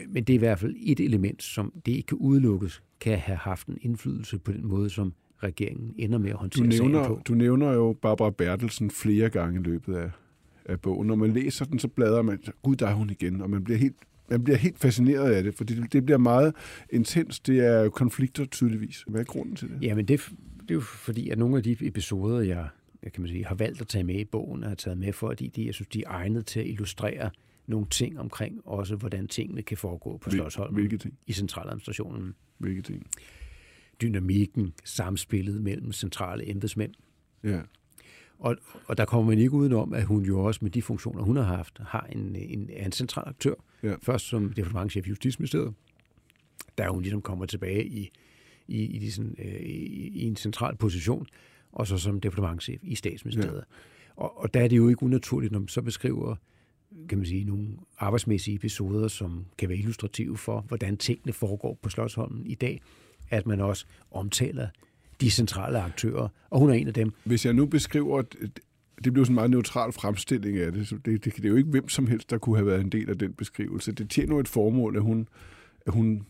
[0.07, 3.37] men det er i hvert fald et element, som det ikke kan udelukkes, kan have
[3.37, 5.13] haft en indflydelse på den måde, som
[5.43, 7.21] regeringen ender med at håndtere du nævner, på.
[7.27, 10.11] Du nævner jo Barbara Bertelsen flere gange i løbet af,
[10.65, 11.07] af bogen.
[11.07, 13.77] Når man læser den, så bladrer man, gud, der er hun igen, og man bliver
[13.77, 13.95] helt
[14.29, 16.55] man bliver helt fascineret af det, for det, det bliver meget
[16.89, 17.39] intens.
[17.39, 19.03] Det er konflikter tydeligvis.
[19.07, 19.77] Hvad er grunden til det?
[19.81, 20.19] Jamen, det,
[20.61, 22.67] det er jo fordi, at nogle af de episoder, jeg,
[23.03, 25.47] jeg kan man sige, har valgt at tage med i bogen, har taget med, fordi
[25.47, 27.29] de, jeg synes, de er egnet til at illustrere
[27.67, 30.73] nogle ting omkring også, hvordan tingene kan foregå på Slottsholmen.
[30.75, 31.17] Hvilke ting?
[31.27, 32.35] I centraladministrationen.
[32.57, 33.07] Hvilke ting?
[34.01, 36.93] Dynamikken, samspillet mellem centrale embedsmænd.
[37.43, 37.61] Ja.
[38.39, 41.35] Og, og der kommer man ikke udenom, at hun jo også med de funktioner, hun
[41.35, 43.53] har haft, har en, en, en central aktør.
[43.83, 43.95] Ja.
[44.01, 45.73] Først som departementchef i Justitsministeriet,
[46.77, 48.11] der hun ligesom kommer tilbage i,
[48.67, 51.27] i, i, sådan, øh, i, i en central position,
[51.71, 53.57] og så som departementchef i statsministeriet.
[53.57, 53.75] Ja.
[54.15, 56.35] Og, og der er det jo ikke unaturligt, når man så beskriver
[57.09, 61.89] kan man sige, nogle arbejdsmæssige episoder, som kan være illustrative for, hvordan tingene foregår på
[61.89, 62.81] Slottsholmen i dag,
[63.29, 64.67] at man også omtaler
[65.21, 67.13] de centrale aktører, og hun er en af dem.
[67.23, 68.21] Hvis jeg nu beskriver,
[69.03, 71.55] det bliver sådan en meget neutral fremstilling af det, så det, det, det er jo
[71.55, 73.91] ikke hvem som helst, der kunne have været en del af den beskrivelse.
[73.91, 75.27] Det tjener jo et formål, at hun,
[75.85, 76.25] at hun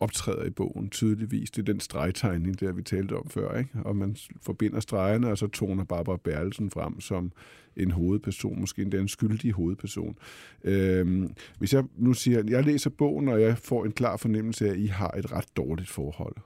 [0.00, 1.50] optræder i bogen tydeligvis.
[1.50, 3.70] Det er den stregtegning, der vi talte om før, ikke?
[3.84, 7.32] og man forbinder stregerne, og så toner Barbara Berlsen frem som
[7.76, 10.18] en hovedperson, måske endda en skyldig hovedperson.
[10.64, 14.66] Øhm, hvis jeg nu siger, at jeg læser bogen, og jeg får en klar fornemmelse
[14.66, 16.36] af, at I har et ret dårligt forhold,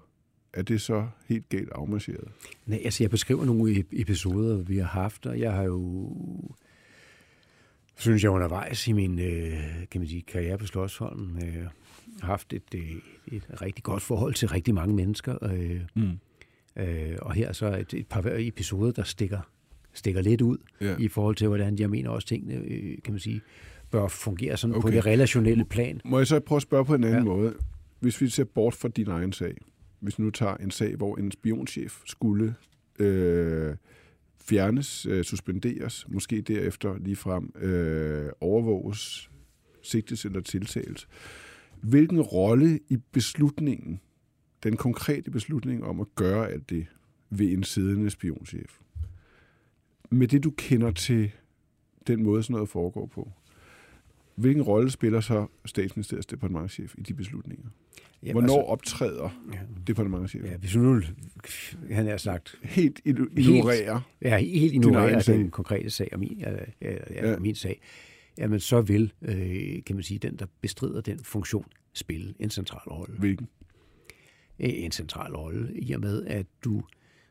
[0.53, 2.29] er det så helt galt afmarcheret?
[2.67, 6.15] Nej, altså jeg beskriver nogle episoder, vi har haft, og jeg har jo
[7.97, 9.53] synes jeg undervejs i min øh,
[9.91, 11.67] kan man sige, karriere på Slottsholm øh,
[12.21, 13.01] haft et, et,
[13.33, 15.45] et rigtig godt forhold til rigtig mange mennesker.
[15.45, 16.83] Øh, mm.
[16.83, 19.41] øh, og her så et, et par episoder, der stikker,
[19.93, 20.97] stikker lidt ud ja.
[20.99, 23.41] i forhold til, hvordan jeg mener også tingene, øh, kan man sige,
[23.91, 24.83] bør fungere sådan okay.
[24.83, 26.01] på det relationelle plan.
[26.05, 27.25] Må jeg så prøve at spørge på en anden ja.
[27.25, 27.55] måde?
[28.01, 29.55] Hvis vi ser bort fra din egen sag,
[30.01, 32.55] hvis nu tager en sag, hvor en spionchef skulle
[32.99, 33.77] øh,
[34.41, 39.31] fjernes, øh, suspenderes, måske derefter ligefrem øh, overvåges,
[39.83, 41.09] sigtes eller tiltales.
[41.83, 44.01] Hvilken rolle i beslutningen,
[44.63, 46.87] den konkrete beslutning om at gøre alt det
[47.31, 48.79] ved en siddende spionchef,
[50.11, 51.31] med det du kender til
[52.07, 53.33] den måde, sådan noget foregår på,
[54.35, 57.67] hvilken rolle spiller så statsministeriets departementchef i de beslutninger?
[58.23, 60.51] Jamen, Hvornår altså, optræder ja, departementchefen?
[60.51, 61.01] ja, hvis nu,
[61.91, 64.01] han har sagt, Helt igno- ignorerer.
[64.23, 65.35] ja, helt ignorerer sag.
[65.39, 67.39] den konkrete sag og min, øh, ja, Ja.
[67.39, 67.81] min sag,
[68.39, 72.89] jamen så vil, øh, kan man sige, den, der bestrider den funktion, spille en central
[72.89, 73.19] rolle.
[73.19, 73.49] Hvilken?
[74.59, 76.83] En central rolle, i og med, at du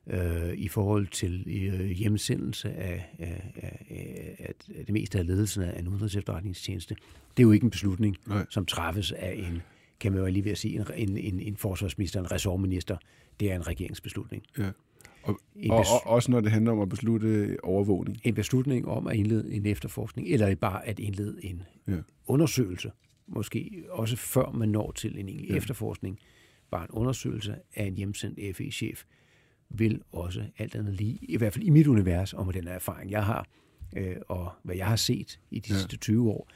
[0.08, 5.64] øh, i forhold til øh, hjemsendelse af, af, af, af, af det meste af ledelsen
[5.64, 6.96] af en udenrigs efterretningstjeneste,
[7.38, 8.46] det er jo ikke en beslutning, Nej.
[8.50, 9.62] som træffes af en,
[10.00, 12.98] kan man jo lige ved at sige, en, en, en, en forsvarsminister, en ressortminister.
[13.40, 14.44] Det er en regeringsbeslutning.
[14.58, 14.72] Ja.
[15.24, 18.18] Og, En, og, og også når det handler om at beslutte overvågning.
[18.24, 21.94] en beslutning om at indlede en efterforskning, eller bare at indlede en Ja.
[22.28, 22.92] undersøgelse,
[23.28, 25.56] måske også før man når til en egentlig Ja.
[25.56, 26.20] efterforskning,
[26.72, 29.04] bare en undersøgelse af en hjemsendt FE-chef,
[29.70, 33.12] vil også alt andet lige, i hvert fald i mit univers, og med den erfaring,
[33.12, 33.48] jeg har,
[33.98, 35.76] øh, og hvad jeg har set i de Ja.
[35.76, 36.50] sidste 20 år,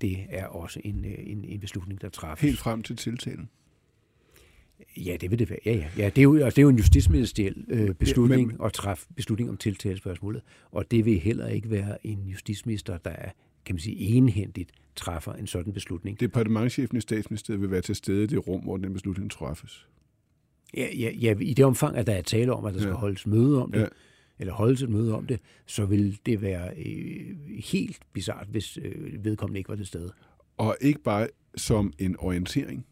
[0.00, 2.46] det er også en, øh, en, en beslutning, der træffes.
[2.48, 3.48] Helt frem til tiltalen.
[4.96, 5.58] Ja, det vil det være.
[5.66, 5.88] Ja, ja.
[5.96, 8.66] ja det, er jo, altså, det er jo en justitsministeriel øh, beslutning Ja, men...
[8.66, 13.30] at træffe beslutning om tiltalespørgsmålet, og det vil heller ikke være en justitsminister, der er,
[13.64, 16.20] kan man sige, enhændigt træffer en sådan beslutning.
[16.20, 19.86] Departementchefen i statsministeriet vil være til stede i det rum, hvor den beslutning træffes.
[20.76, 22.96] Ja, ja, ja, i det omfang, at der er tale om, at der skal Ja.
[22.96, 23.86] holdes møde om det, Ja.
[24.38, 29.24] eller holdes et møde om det, så vil det være øh, helt bizart, hvis øh,
[29.24, 30.12] vedkommende ikke var til stede.
[30.56, 32.86] Og ikke bare som en orientering.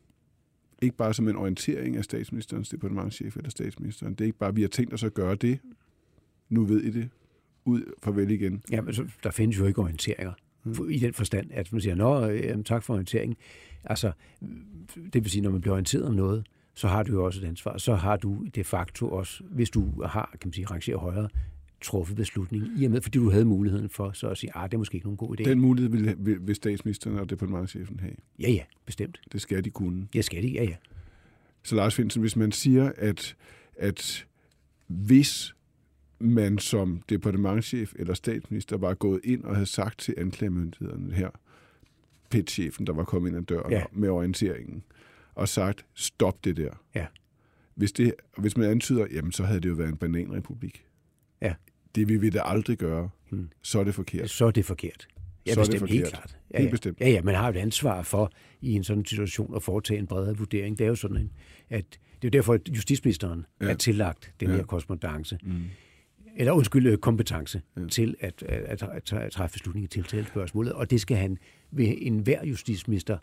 [0.87, 4.13] Ikke bare som en orientering af statsministerens departementchef eller statsministeren.
[4.15, 5.59] Det er ikke bare, vi har tænkt os at gøre det.
[6.49, 7.09] Nu ved I det.
[7.65, 8.63] Ud, farvel igen.
[8.71, 10.33] Jamen, så, der findes jo ikke orienteringer.
[10.65, 10.91] Mm.
[10.91, 13.37] I den forstand, at man siger, Nå, øh, jamen, tak for orienteringen.
[13.85, 14.13] Altså,
[15.13, 17.45] det vil sige, når man bliver orienteret om noget, så har du jo også et
[17.45, 17.79] ansvar.
[17.79, 21.29] Så har du de facto også, hvis du har, kan man sige, rangeret højere,
[21.81, 24.75] truffet beslutning, i og med, fordi du havde muligheden for så at sige, ah, det
[24.75, 25.45] er måske ikke nogen god idé.
[25.45, 28.15] Den mulighed vil, vil, vil statsministeren og departementchefen have.
[28.39, 29.21] Ja, ja, bestemt.
[29.33, 30.09] Det skal de kunne.
[30.15, 30.77] Jeg skal det, ja, ja.
[31.63, 33.37] Så Lars Finsen, hvis man siger, at,
[33.77, 34.27] at
[34.87, 35.55] hvis
[36.19, 41.31] man som departementchef eller statsminister var gået ind og havde sagt til anklagemyndigheden her,
[42.31, 43.79] PET-chefen, der var kommet ind ad døren Ja.
[43.79, 43.85] ja.
[43.93, 44.83] med orienteringen,
[45.35, 46.71] og sagt, stop det der.
[46.95, 47.07] Ja.
[47.75, 50.86] Hvis, det, hvis man antyder, jamen så havde det jo været en bananrepublik.
[51.43, 51.55] Ja.
[51.95, 53.11] Det vil vi da aldrig gøre.
[53.31, 53.49] Hmm.
[53.63, 54.31] Så er det forkert.
[54.31, 55.09] Så er det forkert.
[55.47, 56.13] Ja, Så er det bestemt, helt forkert.
[56.21, 56.37] klart.
[56.51, 56.71] Ja, Helt ja.
[56.71, 57.01] bestemt.
[57.01, 60.37] Ja, ja, man har et ansvar for i en sådan situation at foretage en bredere
[60.37, 60.79] vurdering.
[60.79, 61.33] Det er jo sådan, en,
[61.71, 61.85] at
[62.23, 63.67] det er derfor, at justitsministeren ja.
[63.67, 64.57] Er tillagt den Ja.
[64.57, 65.63] her korrespondence, Mm.
[66.37, 67.87] eller undskyld, øh, kompetence Ja.
[67.89, 70.73] til at, at, at, at træffe beslutning i tiltalespørgsmålet.
[70.73, 71.39] Og det skal han
[71.71, 73.19] ved enhver justitsminister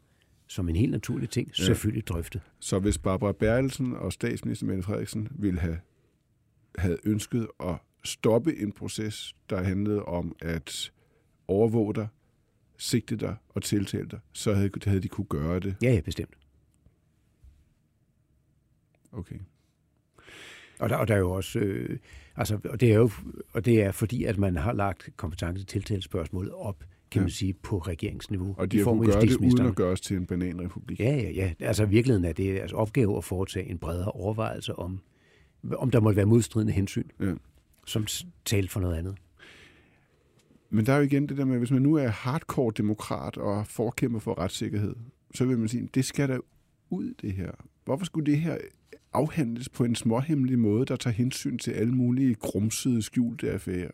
[0.47, 1.63] som en helt naturlig ting Ja.
[1.63, 2.41] selvfølgelig drøfte.
[2.60, 5.78] Så hvis Barbara Bertelsen og statsminister Mette Frederiksen ville have
[6.78, 10.92] havde ønsket at stoppe en proces, der handlede om at
[11.48, 12.08] overvåge dig,
[12.78, 15.76] sigte dig og tiltale dig, så havde, havde de kunne gøre det.
[15.82, 16.38] Ja, ja, bestemt.
[19.12, 19.36] Okay.
[20.80, 22.00] Og der, og der er jo også, øh,
[22.36, 23.12] altså, og det er jo,
[23.54, 27.24] og det er fordi, at man har lagt kompetence til tiltalespørgsmålet op, kan Ja.
[27.24, 28.56] man sige, på regeringsniveau.
[28.58, 31.00] Og de har form kunne af gøre det uden at gøre os til en bananrepublik.
[31.00, 31.54] Ja, ja, ja.
[31.60, 35.00] Altså i virkeligheden er det altså opgave at foretage en bredere overvejelse om,
[35.76, 37.34] om der måtte være modstridende hensyn, Ja.
[37.86, 38.08] Som
[38.46, 39.15] talte for noget andet.
[40.69, 43.67] Men der er jo igen det der med, hvis man nu er hardcore demokrat og
[43.67, 44.96] forkæmper for retssikkerhed,
[45.36, 46.38] så vil man sige, det skal der
[46.89, 47.52] ud, det her.
[47.86, 48.58] Hvorfor skulle det her
[49.13, 53.91] afhandles på en småhemmelig måde, der tager hensyn til alle mulige grumsede, skjulte affærer?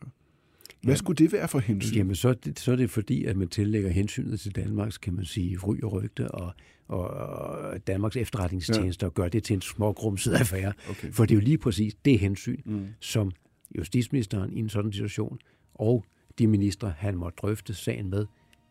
[0.81, 0.97] Hvad Ja.
[0.97, 1.95] skulle det være for hensyn?
[1.97, 5.57] Jamen, så, så er det fordi, at man tillægger hensynet til Danmarks, kan man sige,
[5.57, 6.51] ry og rygte, og,
[6.87, 10.73] og, og Danmarks efterretningstjenester, og gør det til en smågrumset affære.
[10.89, 11.11] Okay.
[11.11, 12.85] For det er jo lige præcis det hensyn, Mm.
[12.99, 13.31] som
[13.77, 15.39] justitsministeren i en sådan situation,
[15.73, 16.05] og
[16.39, 18.25] de ministre, han må drøfte sagen med,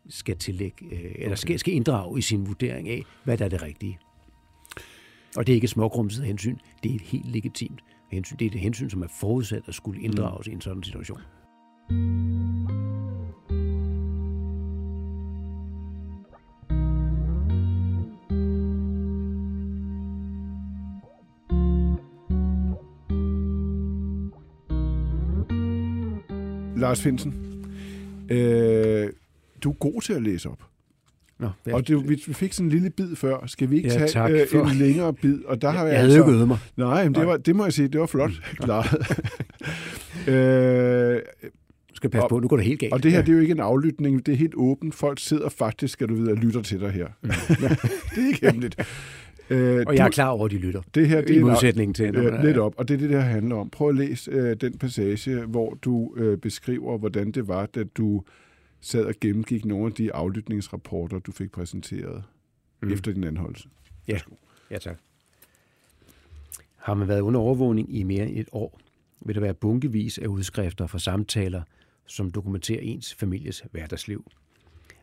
[0.09, 1.35] skal tillægge, øh, eller Okay.
[1.35, 3.99] skal, skal inddrage i sin vurdering af, hvad der er det rigtige.
[5.37, 7.79] Og det er ikke et smågrumset hensyn, det er et helt legitimt
[8.11, 8.37] hensyn.
[8.37, 10.51] Det er et hensyn, som er forudsat at skulle inddrages mm.
[10.51, 11.19] i en sådan situation.
[26.79, 27.33] Lars Finsen,
[28.29, 29.09] øh,
[29.63, 30.63] du er god til at læse op.
[31.39, 33.43] Nå, hvad, Og det, vi fik sådan en lille bid før.
[33.47, 35.43] Skal vi ikke Ja, tage øh, for- en længere bid?
[35.45, 36.31] Og der har jeg, jeg havde altså...
[36.31, 36.57] jo mig.
[36.77, 38.31] Nej, men det, var, det må jeg sige, det var flot
[38.63, 38.87] klaret.
[40.29, 41.21] øh,
[41.89, 42.93] Du skal passe Og- på, nu går det helt galt.
[42.93, 44.95] og det her, det er jo ikke en aflytning, det er helt åbent.
[44.95, 47.07] Folk sidder faktisk, skal du vide, og lytter til dig her.
[48.15, 48.75] det er ikke hemmeligt.
[49.49, 50.81] Øh, og jeg er klar over, at de lytter.
[50.95, 52.15] det her, det I er modsætning til...
[52.15, 53.69] øh, er- lidt op, og det er det, det her handler om.
[53.69, 58.23] Prøv at læse øh, den passage, hvor du øh, beskriver, hvordan det var, da du
[58.81, 62.23] sad og gennemgik nogle af de aflytningsrapporter, du fik præsenteret
[62.81, 62.91] mm.
[62.91, 63.69] efter din anholdelse.
[64.07, 64.19] Ja.
[64.71, 64.97] ja, tak.
[66.75, 68.79] Har man været under overvågning i mere end et år,
[69.21, 71.61] vil der være bunkevis af udskrifter fra samtaler,
[72.05, 74.31] som dokumenterer ens families hverdagsliv.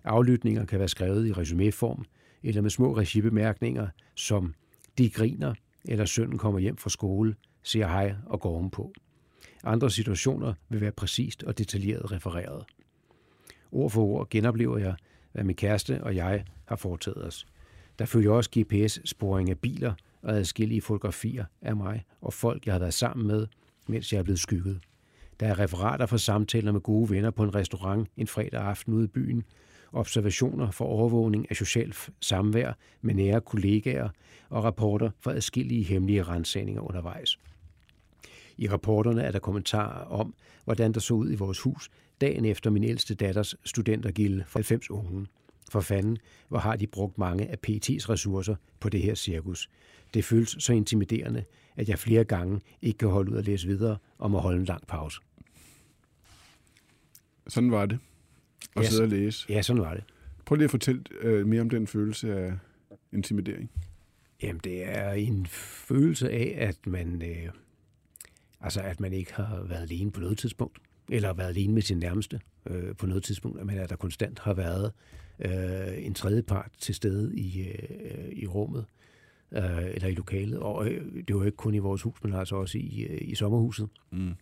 [0.04, 2.02] Aflytninger kan være skrevet i resuméform
[2.46, 4.54] eller med små regibemærkninger, som
[4.98, 8.92] de griner, eller sønnen kommer hjem fra skole, siger hej og går ovenpå.
[9.64, 12.64] Andre situationer vil være præcist og detaljeret refereret.
[13.72, 14.94] Ord for ord genoplever jeg,
[15.32, 17.46] hvad min kæreste og jeg har foretaget os.
[17.98, 22.78] Der følger også GPS-sporing af biler og adskillige fotografier af mig og folk, jeg har
[22.78, 23.46] været sammen med,
[23.88, 24.80] mens jeg er blevet skygget.
[25.40, 29.04] Der er referater fra samtaler med gode venner på en restaurant en fredag aften ude
[29.04, 29.44] i byen,
[29.92, 34.08] observationer for overvågning af socialt samvær med nære kollegaer
[34.48, 37.38] og rapporter fra adskillige hemmelige rensagninger undervejs.
[38.58, 40.34] I rapporterne er der kommentarer om,
[40.64, 44.90] hvordan der så ud i vores hus dagen efter min ældste datters studentergilde for 90
[44.90, 45.26] unge.
[45.70, 46.18] For fanden,
[46.48, 49.70] hvor har de brugt mange af PT's ressourcer på det her cirkus.
[50.14, 51.44] Det føles så intimiderende,
[51.76, 54.64] at jeg flere gange ikke kan holde ud at læse videre og må holde en
[54.64, 55.20] lang pause.
[57.48, 57.98] Sådan var det.
[58.74, 59.46] Og Ja, sidde og læse.
[59.48, 60.04] Ja, sådan var det.
[60.44, 62.52] Prøv lige at fortælle øh, mere om den følelse af
[63.12, 63.70] intimidering.
[64.42, 67.48] Jamen, det er en følelse af, at man, øh,
[68.60, 70.78] altså, at man ikke har været alene på noget tidspunkt,
[71.10, 74.54] eller været alene med sin nærmeste øh, på noget tidspunkt, men at der konstant har
[74.54, 74.92] været
[75.38, 78.84] øh, en tredje part til stede i, øh, i rummet,
[79.52, 80.58] øh, eller i lokalet.
[80.58, 83.34] Og øh, det var ikke kun i vores hus, men altså også i, øh, i
[83.34, 83.88] sommerhuset.
[84.10, 84.34] Mm.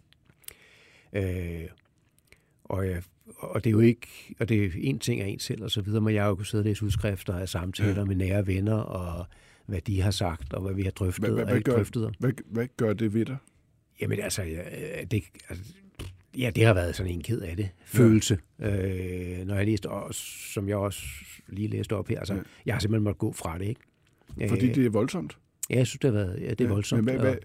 [1.12, 1.68] Øh,
[2.64, 3.02] og, øh,
[3.38, 4.06] og det er jo ikke,
[4.40, 6.34] og det er en ting af en selv og så videre, men jeg har jo
[6.34, 8.04] kunnet sidde og læse udskrifter af samtaler Ja.
[8.04, 9.26] med nære venner, og
[9.66, 12.14] hvad de har sagt, og hvad vi har drøftet Hvad, hvad, og ikke gør, drøftet.
[12.18, 13.36] hvad, hvad gør det ved dig?
[14.00, 14.62] Jamen altså, ja,
[15.10, 15.64] det, altså,
[16.38, 17.68] ja, det har været sådan en ked af det.
[17.84, 18.38] Følelse.
[18.58, 19.38] Ja.
[19.40, 21.02] Øh, når jeg læste, og som jeg også
[21.48, 22.38] lige læste op her, altså, Ja.
[22.40, 22.44] ja.
[22.66, 23.80] jeg har simpelthen måttet gå fra det, ikke?
[24.48, 25.38] Fordi Øh, det er voldsomt.
[25.70, 27.04] Ja, jeg synes, det har været, ja, det er voldsomt.
[27.04, 27.36] Men hvad, hvad,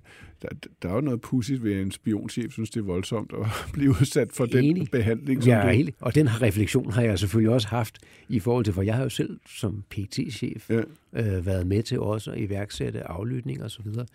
[0.42, 0.48] der,
[0.82, 3.90] der er jo noget pudsigt ved, at en spionchef synes, det er voldsomt at blive
[3.90, 4.92] udsat for den Enig.
[4.92, 5.68] behandling, som Ja, du...
[5.68, 7.98] helt, og den her refleksion har jeg selvfølgelig også haft
[8.30, 10.82] i forhold til, for jeg har jo selv som PT-chef Ja.
[11.14, 14.06] øh, været med til også at iværksætte aflytning og så videre.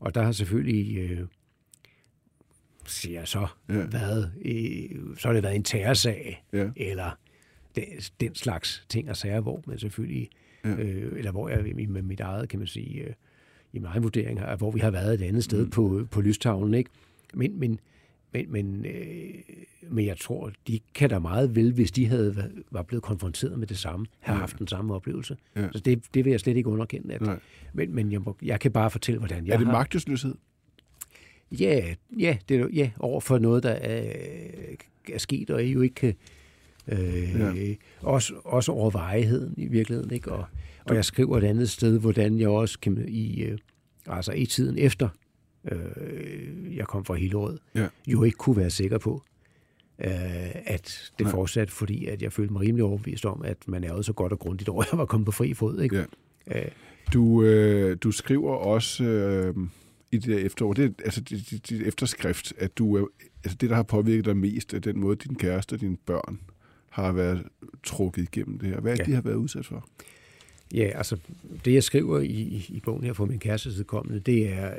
[0.00, 1.20] Og der har selvfølgelig, øh,
[2.86, 3.74] siger jeg så, Ja.
[3.74, 6.68] været, øh, så har det været en terrorsag, Ja.
[6.76, 7.18] eller
[7.76, 7.84] den,
[8.20, 10.28] den slags ting og sager, hvor man selvfølgelig,
[10.64, 10.70] Ja.
[10.70, 13.10] øh, eller hvor jeg med mit eget, kan man sige, øh,
[13.72, 15.70] i min egen vurdering, har- hvor vi har været et andet sted Mm.
[15.70, 16.90] på, på lystavlen, ikke?
[17.34, 17.80] Men, men,
[18.32, 19.34] men, men, øh,
[19.90, 23.66] men jeg tror, de kan da meget vel, hvis de havde var blevet konfronteret med
[23.66, 24.40] det samme, have Ja.
[24.40, 25.36] haft den samme oplevelse.
[25.56, 25.68] Ja.
[25.72, 27.14] Så det, det vil jeg slet ikke underkende.
[27.14, 27.38] At, Nej.
[27.72, 29.72] men men jeg, må, jeg kan bare fortælle, hvordan jeg Er det har...
[29.72, 30.34] magtesløshed?
[31.52, 34.12] Ja, ja, det er, ja, over for noget, der er,
[35.12, 36.14] er sket, og jo ikke kan...
[36.88, 37.52] Øh, Ja.
[37.52, 37.74] ja.
[38.00, 40.10] også, også over varigheden i virkeligheden.
[40.12, 40.32] Ikke?
[40.32, 40.44] Og,
[40.88, 43.58] og jeg skriver et andet sted, hvordan jeg også kan, i, øh,
[44.06, 45.08] altså i tiden efter,
[45.72, 47.86] øh, jeg kom fra Hillerød, Ja.
[48.06, 49.22] jo ikke kunne være sikker på,
[49.98, 50.10] øh,
[50.66, 51.30] at det Nej.
[51.30, 54.38] fortsatte, fordi at jeg følte mig rimelig overbevist om, at man ærede så godt og
[54.38, 55.80] grundigt over, at jeg var kommet på fri fod.
[55.80, 55.96] Ikke?
[56.50, 56.58] Ja.
[56.60, 56.68] Øh,
[57.12, 59.54] Du, øh, du skriver også øh,
[60.12, 63.06] i det der efterår, det er altså dit, dit, dit efterskrift, at du er,
[63.44, 66.40] altså det, der har påvirket dig mest, er den måde, din kæreste og dine børn
[66.90, 67.44] har været
[67.84, 68.80] trukket igennem det her.
[68.80, 69.10] Hvad er det, Ja.
[69.10, 69.88] de har været udsat for?
[70.74, 71.16] Ja, altså
[71.64, 74.74] det jeg skriver i, i bogen her for min kærestes vedkommende, det er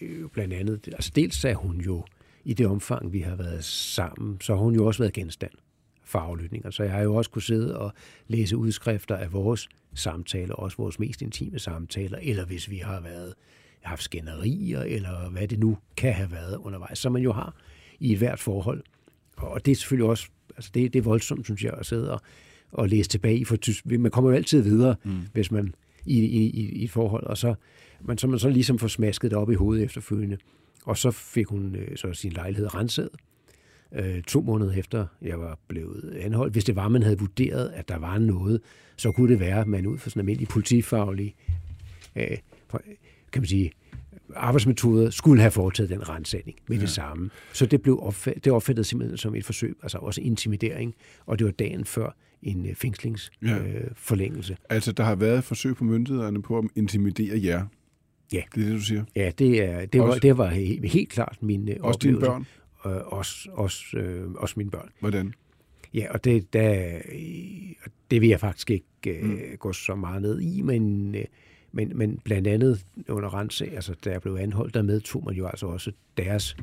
[0.00, 2.04] øh, jo blandt andet, altså dels er hun jo
[2.44, 5.52] i det omfang, vi har været sammen, så har hun jo også været genstand
[6.04, 6.70] for aflytninger.
[6.70, 7.92] Så jeg har jo også kunne sidde og
[8.28, 13.34] læse udskrifter af vores samtaler, også vores mest intime samtaler, eller hvis vi har været
[13.80, 17.54] haft skænderier, eller hvad det nu kan have været undervejs, som man jo har
[18.00, 18.82] i et hvert forhold.
[19.36, 22.20] Og det er selvfølgelig også, altså det, det er voldsomt, synes jeg, at sidde og,
[22.72, 23.56] og læse tilbage i, for
[23.98, 25.12] man kommer jo altid videre, mm.
[25.32, 25.74] hvis man
[26.06, 27.54] i, i, i, i et forhold, og så
[28.00, 30.36] man, så man så ligesom får smasket det op i hovedet efterfølgende.
[30.84, 33.08] Og så fik hun øh, så sin lejlighed renset,
[33.92, 36.52] øh, to måneder efter jeg var blevet anholdt.
[36.52, 38.60] Hvis det var, man havde vurderet, at der var noget,
[38.96, 41.34] så kunne det være, at man ud fra sådan almindelig politifaglig
[42.16, 42.38] øh,
[43.32, 43.72] kan man sige,
[44.34, 46.80] arbejdsmetoder skulle have foretaget den rensning med ja.
[46.80, 47.30] det samme.
[47.52, 50.94] Så det blev opfattet, det opfattet simpelthen som et forsøg, altså også intimidering,
[51.26, 54.52] og det var dagen før en øh, fængslingsforlængelse.
[54.52, 54.56] Ja.
[54.58, 54.74] Øh.
[54.76, 57.66] Altså, der har været et forsøg på myndighederne på at intimidere jer.
[58.32, 58.42] Ja.
[58.54, 59.04] Det er det, du siger.
[59.16, 62.16] ja, det, er, det, var, Også- det var he- helt klart min øh, Også dine
[62.16, 62.50] oplevelse.
[62.84, 62.94] børn.
[62.96, 64.88] Øh, også, også, øh, også mine børn.
[65.00, 65.34] Hvordan?
[65.94, 66.98] Ja, og det, der,
[68.10, 69.38] det vil jeg faktisk ikke øh, Mm.
[69.58, 71.24] gå så meget ned i, men, øh,
[71.72, 75.46] men, men blandt andet under rense, altså da jeg blev anholdt, der medtog man jo
[75.46, 76.56] altså også deres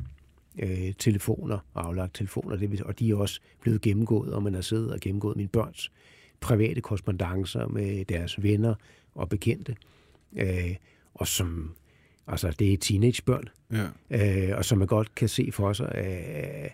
[0.58, 4.92] øh, telefoner aflagt telefoner, det, og de er også blevet gennemgået, og man har siddet
[4.92, 5.92] og gennemgået mine børns
[6.40, 8.74] private korrespondencer med deres venner
[9.14, 9.76] og bekendte,
[10.36, 10.74] øh,
[11.14, 11.70] og som,
[12.26, 13.48] altså det er teenagebørn,
[14.10, 14.48] Ja.
[14.50, 16.70] øh, og som man godt kan se for sig, øh,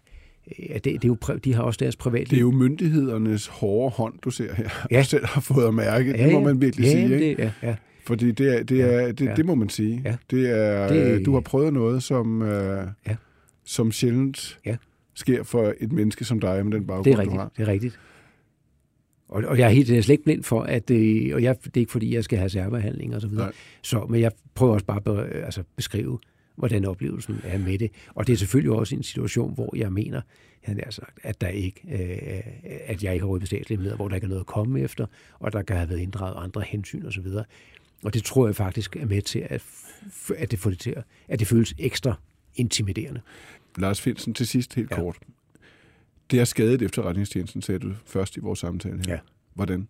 [0.70, 2.30] at det, det er jo, de har også deres privatliv.
[2.30, 4.99] Det er jo myndighedernes hårde hånd, du ser her, Ja.
[4.99, 6.12] du selv har fået at mærke.
[6.12, 7.18] Det må man virkelig ja, sige, ikke?
[7.28, 7.76] Det, ja, ja.
[8.07, 9.35] Fordi det, er, det, er, det, ja.
[9.35, 10.03] det må man sige.
[10.05, 10.16] Ja.
[10.30, 13.16] Det er, Det- Du har prøvet noget, som, øh, Ja.
[13.64, 14.76] Som sjældent Ja.
[15.14, 17.52] sker for et menneske som dig med den baggrund, Det er du rigtigt, har.
[17.56, 17.98] det er rigtigt.
[19.28, 21.56] Og, og jeg er helt jeg er slet ikke blind for, at øh, og jeg,
[21.64, 23.44] det er ikke fordi, jeg skal have særbehandling og så videre.
[23.46, 23.52] Nej.
[23.82, 26.18] Så, men jeg prøver også bare at be, altså beskrive,
[26.56, 27.90] hvordan oplevelsen er med det.
[28.08, 30.20] Og det er selvfølgelig også en situation, hvor jeg mener,
[30.62, 32.42] han har sagt, at, der ikke, øh,
[32.86, 35.06] at jeg ikke har røbet statslige hvor der ikke er noget at komme efter,
[35.38, 37.26] og der kan have været inddraget andre hensyn osv.
[37.26, 37.44] Og,
[38.04, 39.62] og det tror jeg faktisk er med til, at,
[40.36, 42.14] at, det, får det til at, at det føles ekstra
[42.57, 43.20] intimiderende.
[43.78, 44.96] Lars Finsen, til sidst helt Ja.
[44.96, 45.16] kort.
[46.30, 49.12] Det er skadet efterretningstjenesten, sagde du først i vores samtale her.
[49.12, 49.18] Ja.
[49.55, 49.88] Hvordan?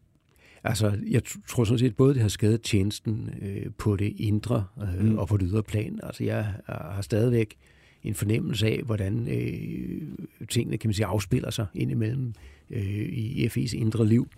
[0.64, 5.04] Altså, jeg tror sådan set, både det har skadet tjenesten øh, på det indre øh,
[5.04, 5.18] mm.
[5.18, 6.00] Og på det ydre plan.
[6.02, 7.56] Altså, jeg har stadigvæk
[8.02, 10.02] en fornemmelse af, hvordan øh,
[10.48, 12.34] tingene, kan man sige, afspiller sig indimellem
[12.70, 14.28] øh, i FE's indre liv.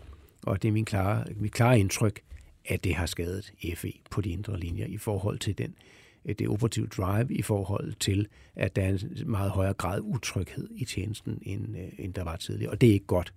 [0.42, 2.20] Og det er min klare, mit klare indtryk,
[2.64, 5.95] at det har skadet FE på de indre linjer i forhold til den øh,
[6.34, 10.84] det operative drive i forhold til, at der er en meget højere grad utryghed i
[10.84, 12.72] tjenesten, end, øh, end der var tidligere.
[12.72, 13.32] Og det er ikke godt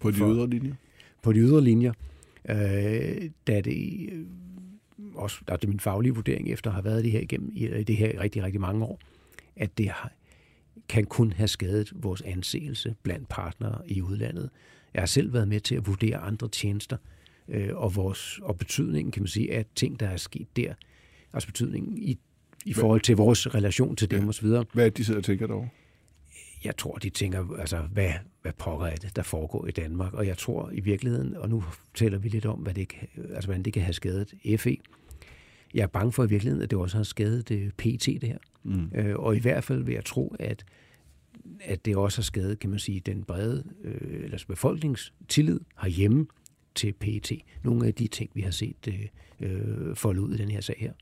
[0.00, 0.74] På de For- ydre linjer?
[1.22, 1.92] på de ydre linjer,
[2.48, 4.26] øh, da det øh,
[5.14, 7.66] også, der er det min faglige vurdering efter at have været det her igennem i
[7.84, 9.00] det her i rigtig, rigtig mange år,
[9.56, 10.12] at det har,
[10.88, 14.50] kan kun have skadet vores anseelse blandt partnere i udlandet.
[14.94, 16.96] Jeg har selv været med til at vurdere andre tjenester,
[17.48, 20.74] øh, og, vores, og betydningen, kan man sige, af ting, der er sket der.
[21.32, 22.18] Altså betydningen i,
[22.66, 24.28] i forhold til vores relation til dem Ja.
[24.28, 24.46] osv.
[24.46, 25.68] Hvad er det, de sidder og tænker derovre?
[26.64, 30.14] Jeg tror, de tænker, altså, hvad, hvad pokker er det, der foregår i Danmark?
[30.14, 32.92] Og jeg tror i virkeligheden, og nu taler vi lidt om, hvad det
[33.34, 34.76] altså, hvordan det kan have skadet FE.
[35.74, 38.38] Jeg er bange for i virkeligheden, at det også har skadet øh, PET, det her.
[38.62, 38.90] Mm.
[38.94, 40.64] Øh, og i hvert fald vil jeg tro, at,
[41.60, 46.26] at det også har skadet, kan man sige, den brede øh, eller befolknings tillid herhjemme
[46.74, 47.32] til PET.
[47.62, 49.06] Nogle af de ting, vi har set øh,
[49.40, 50.92] øh, folde ud i den her sag her.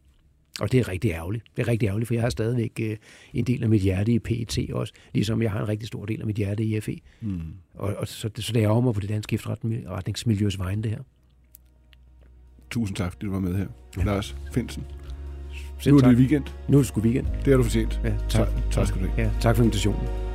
[0.60, 1.44] Og det er rigtig ærgerligt.
[1.56, 2.96] Det er rigtig ærgerligt, for jeg har stadigvæk øh,
[3.34, 6.20] en del af mit hjerte i PET også, ligesom jeg har en rigtig stor del
[6.20, 6.98] af mit hjerte i FE.
[7.20, 7.40] Mm.
[7.74, 11.00] Og, og så, så det ærger mig på det danske efterretningsmiljøs vegne, det her.
[12.70, 13.66] Tusind tak, fordi du var med her.
[13.96, 14.04] Ja.
[14.04, 14.84] Lars Finsen.
[15.78, 16.10] Selv Nu er tak.
[16.10, 16.44] det weekend.
[16.68, 17.26] Nu er det sgu weekend.
[17.26, 18.00] Det har du fortjent.
[18.04, 18.48] Ja, tak.
[18.48, 19.22] Tak, tak skal du have.
[19.22, 20.25] Ja, tak for invitationen.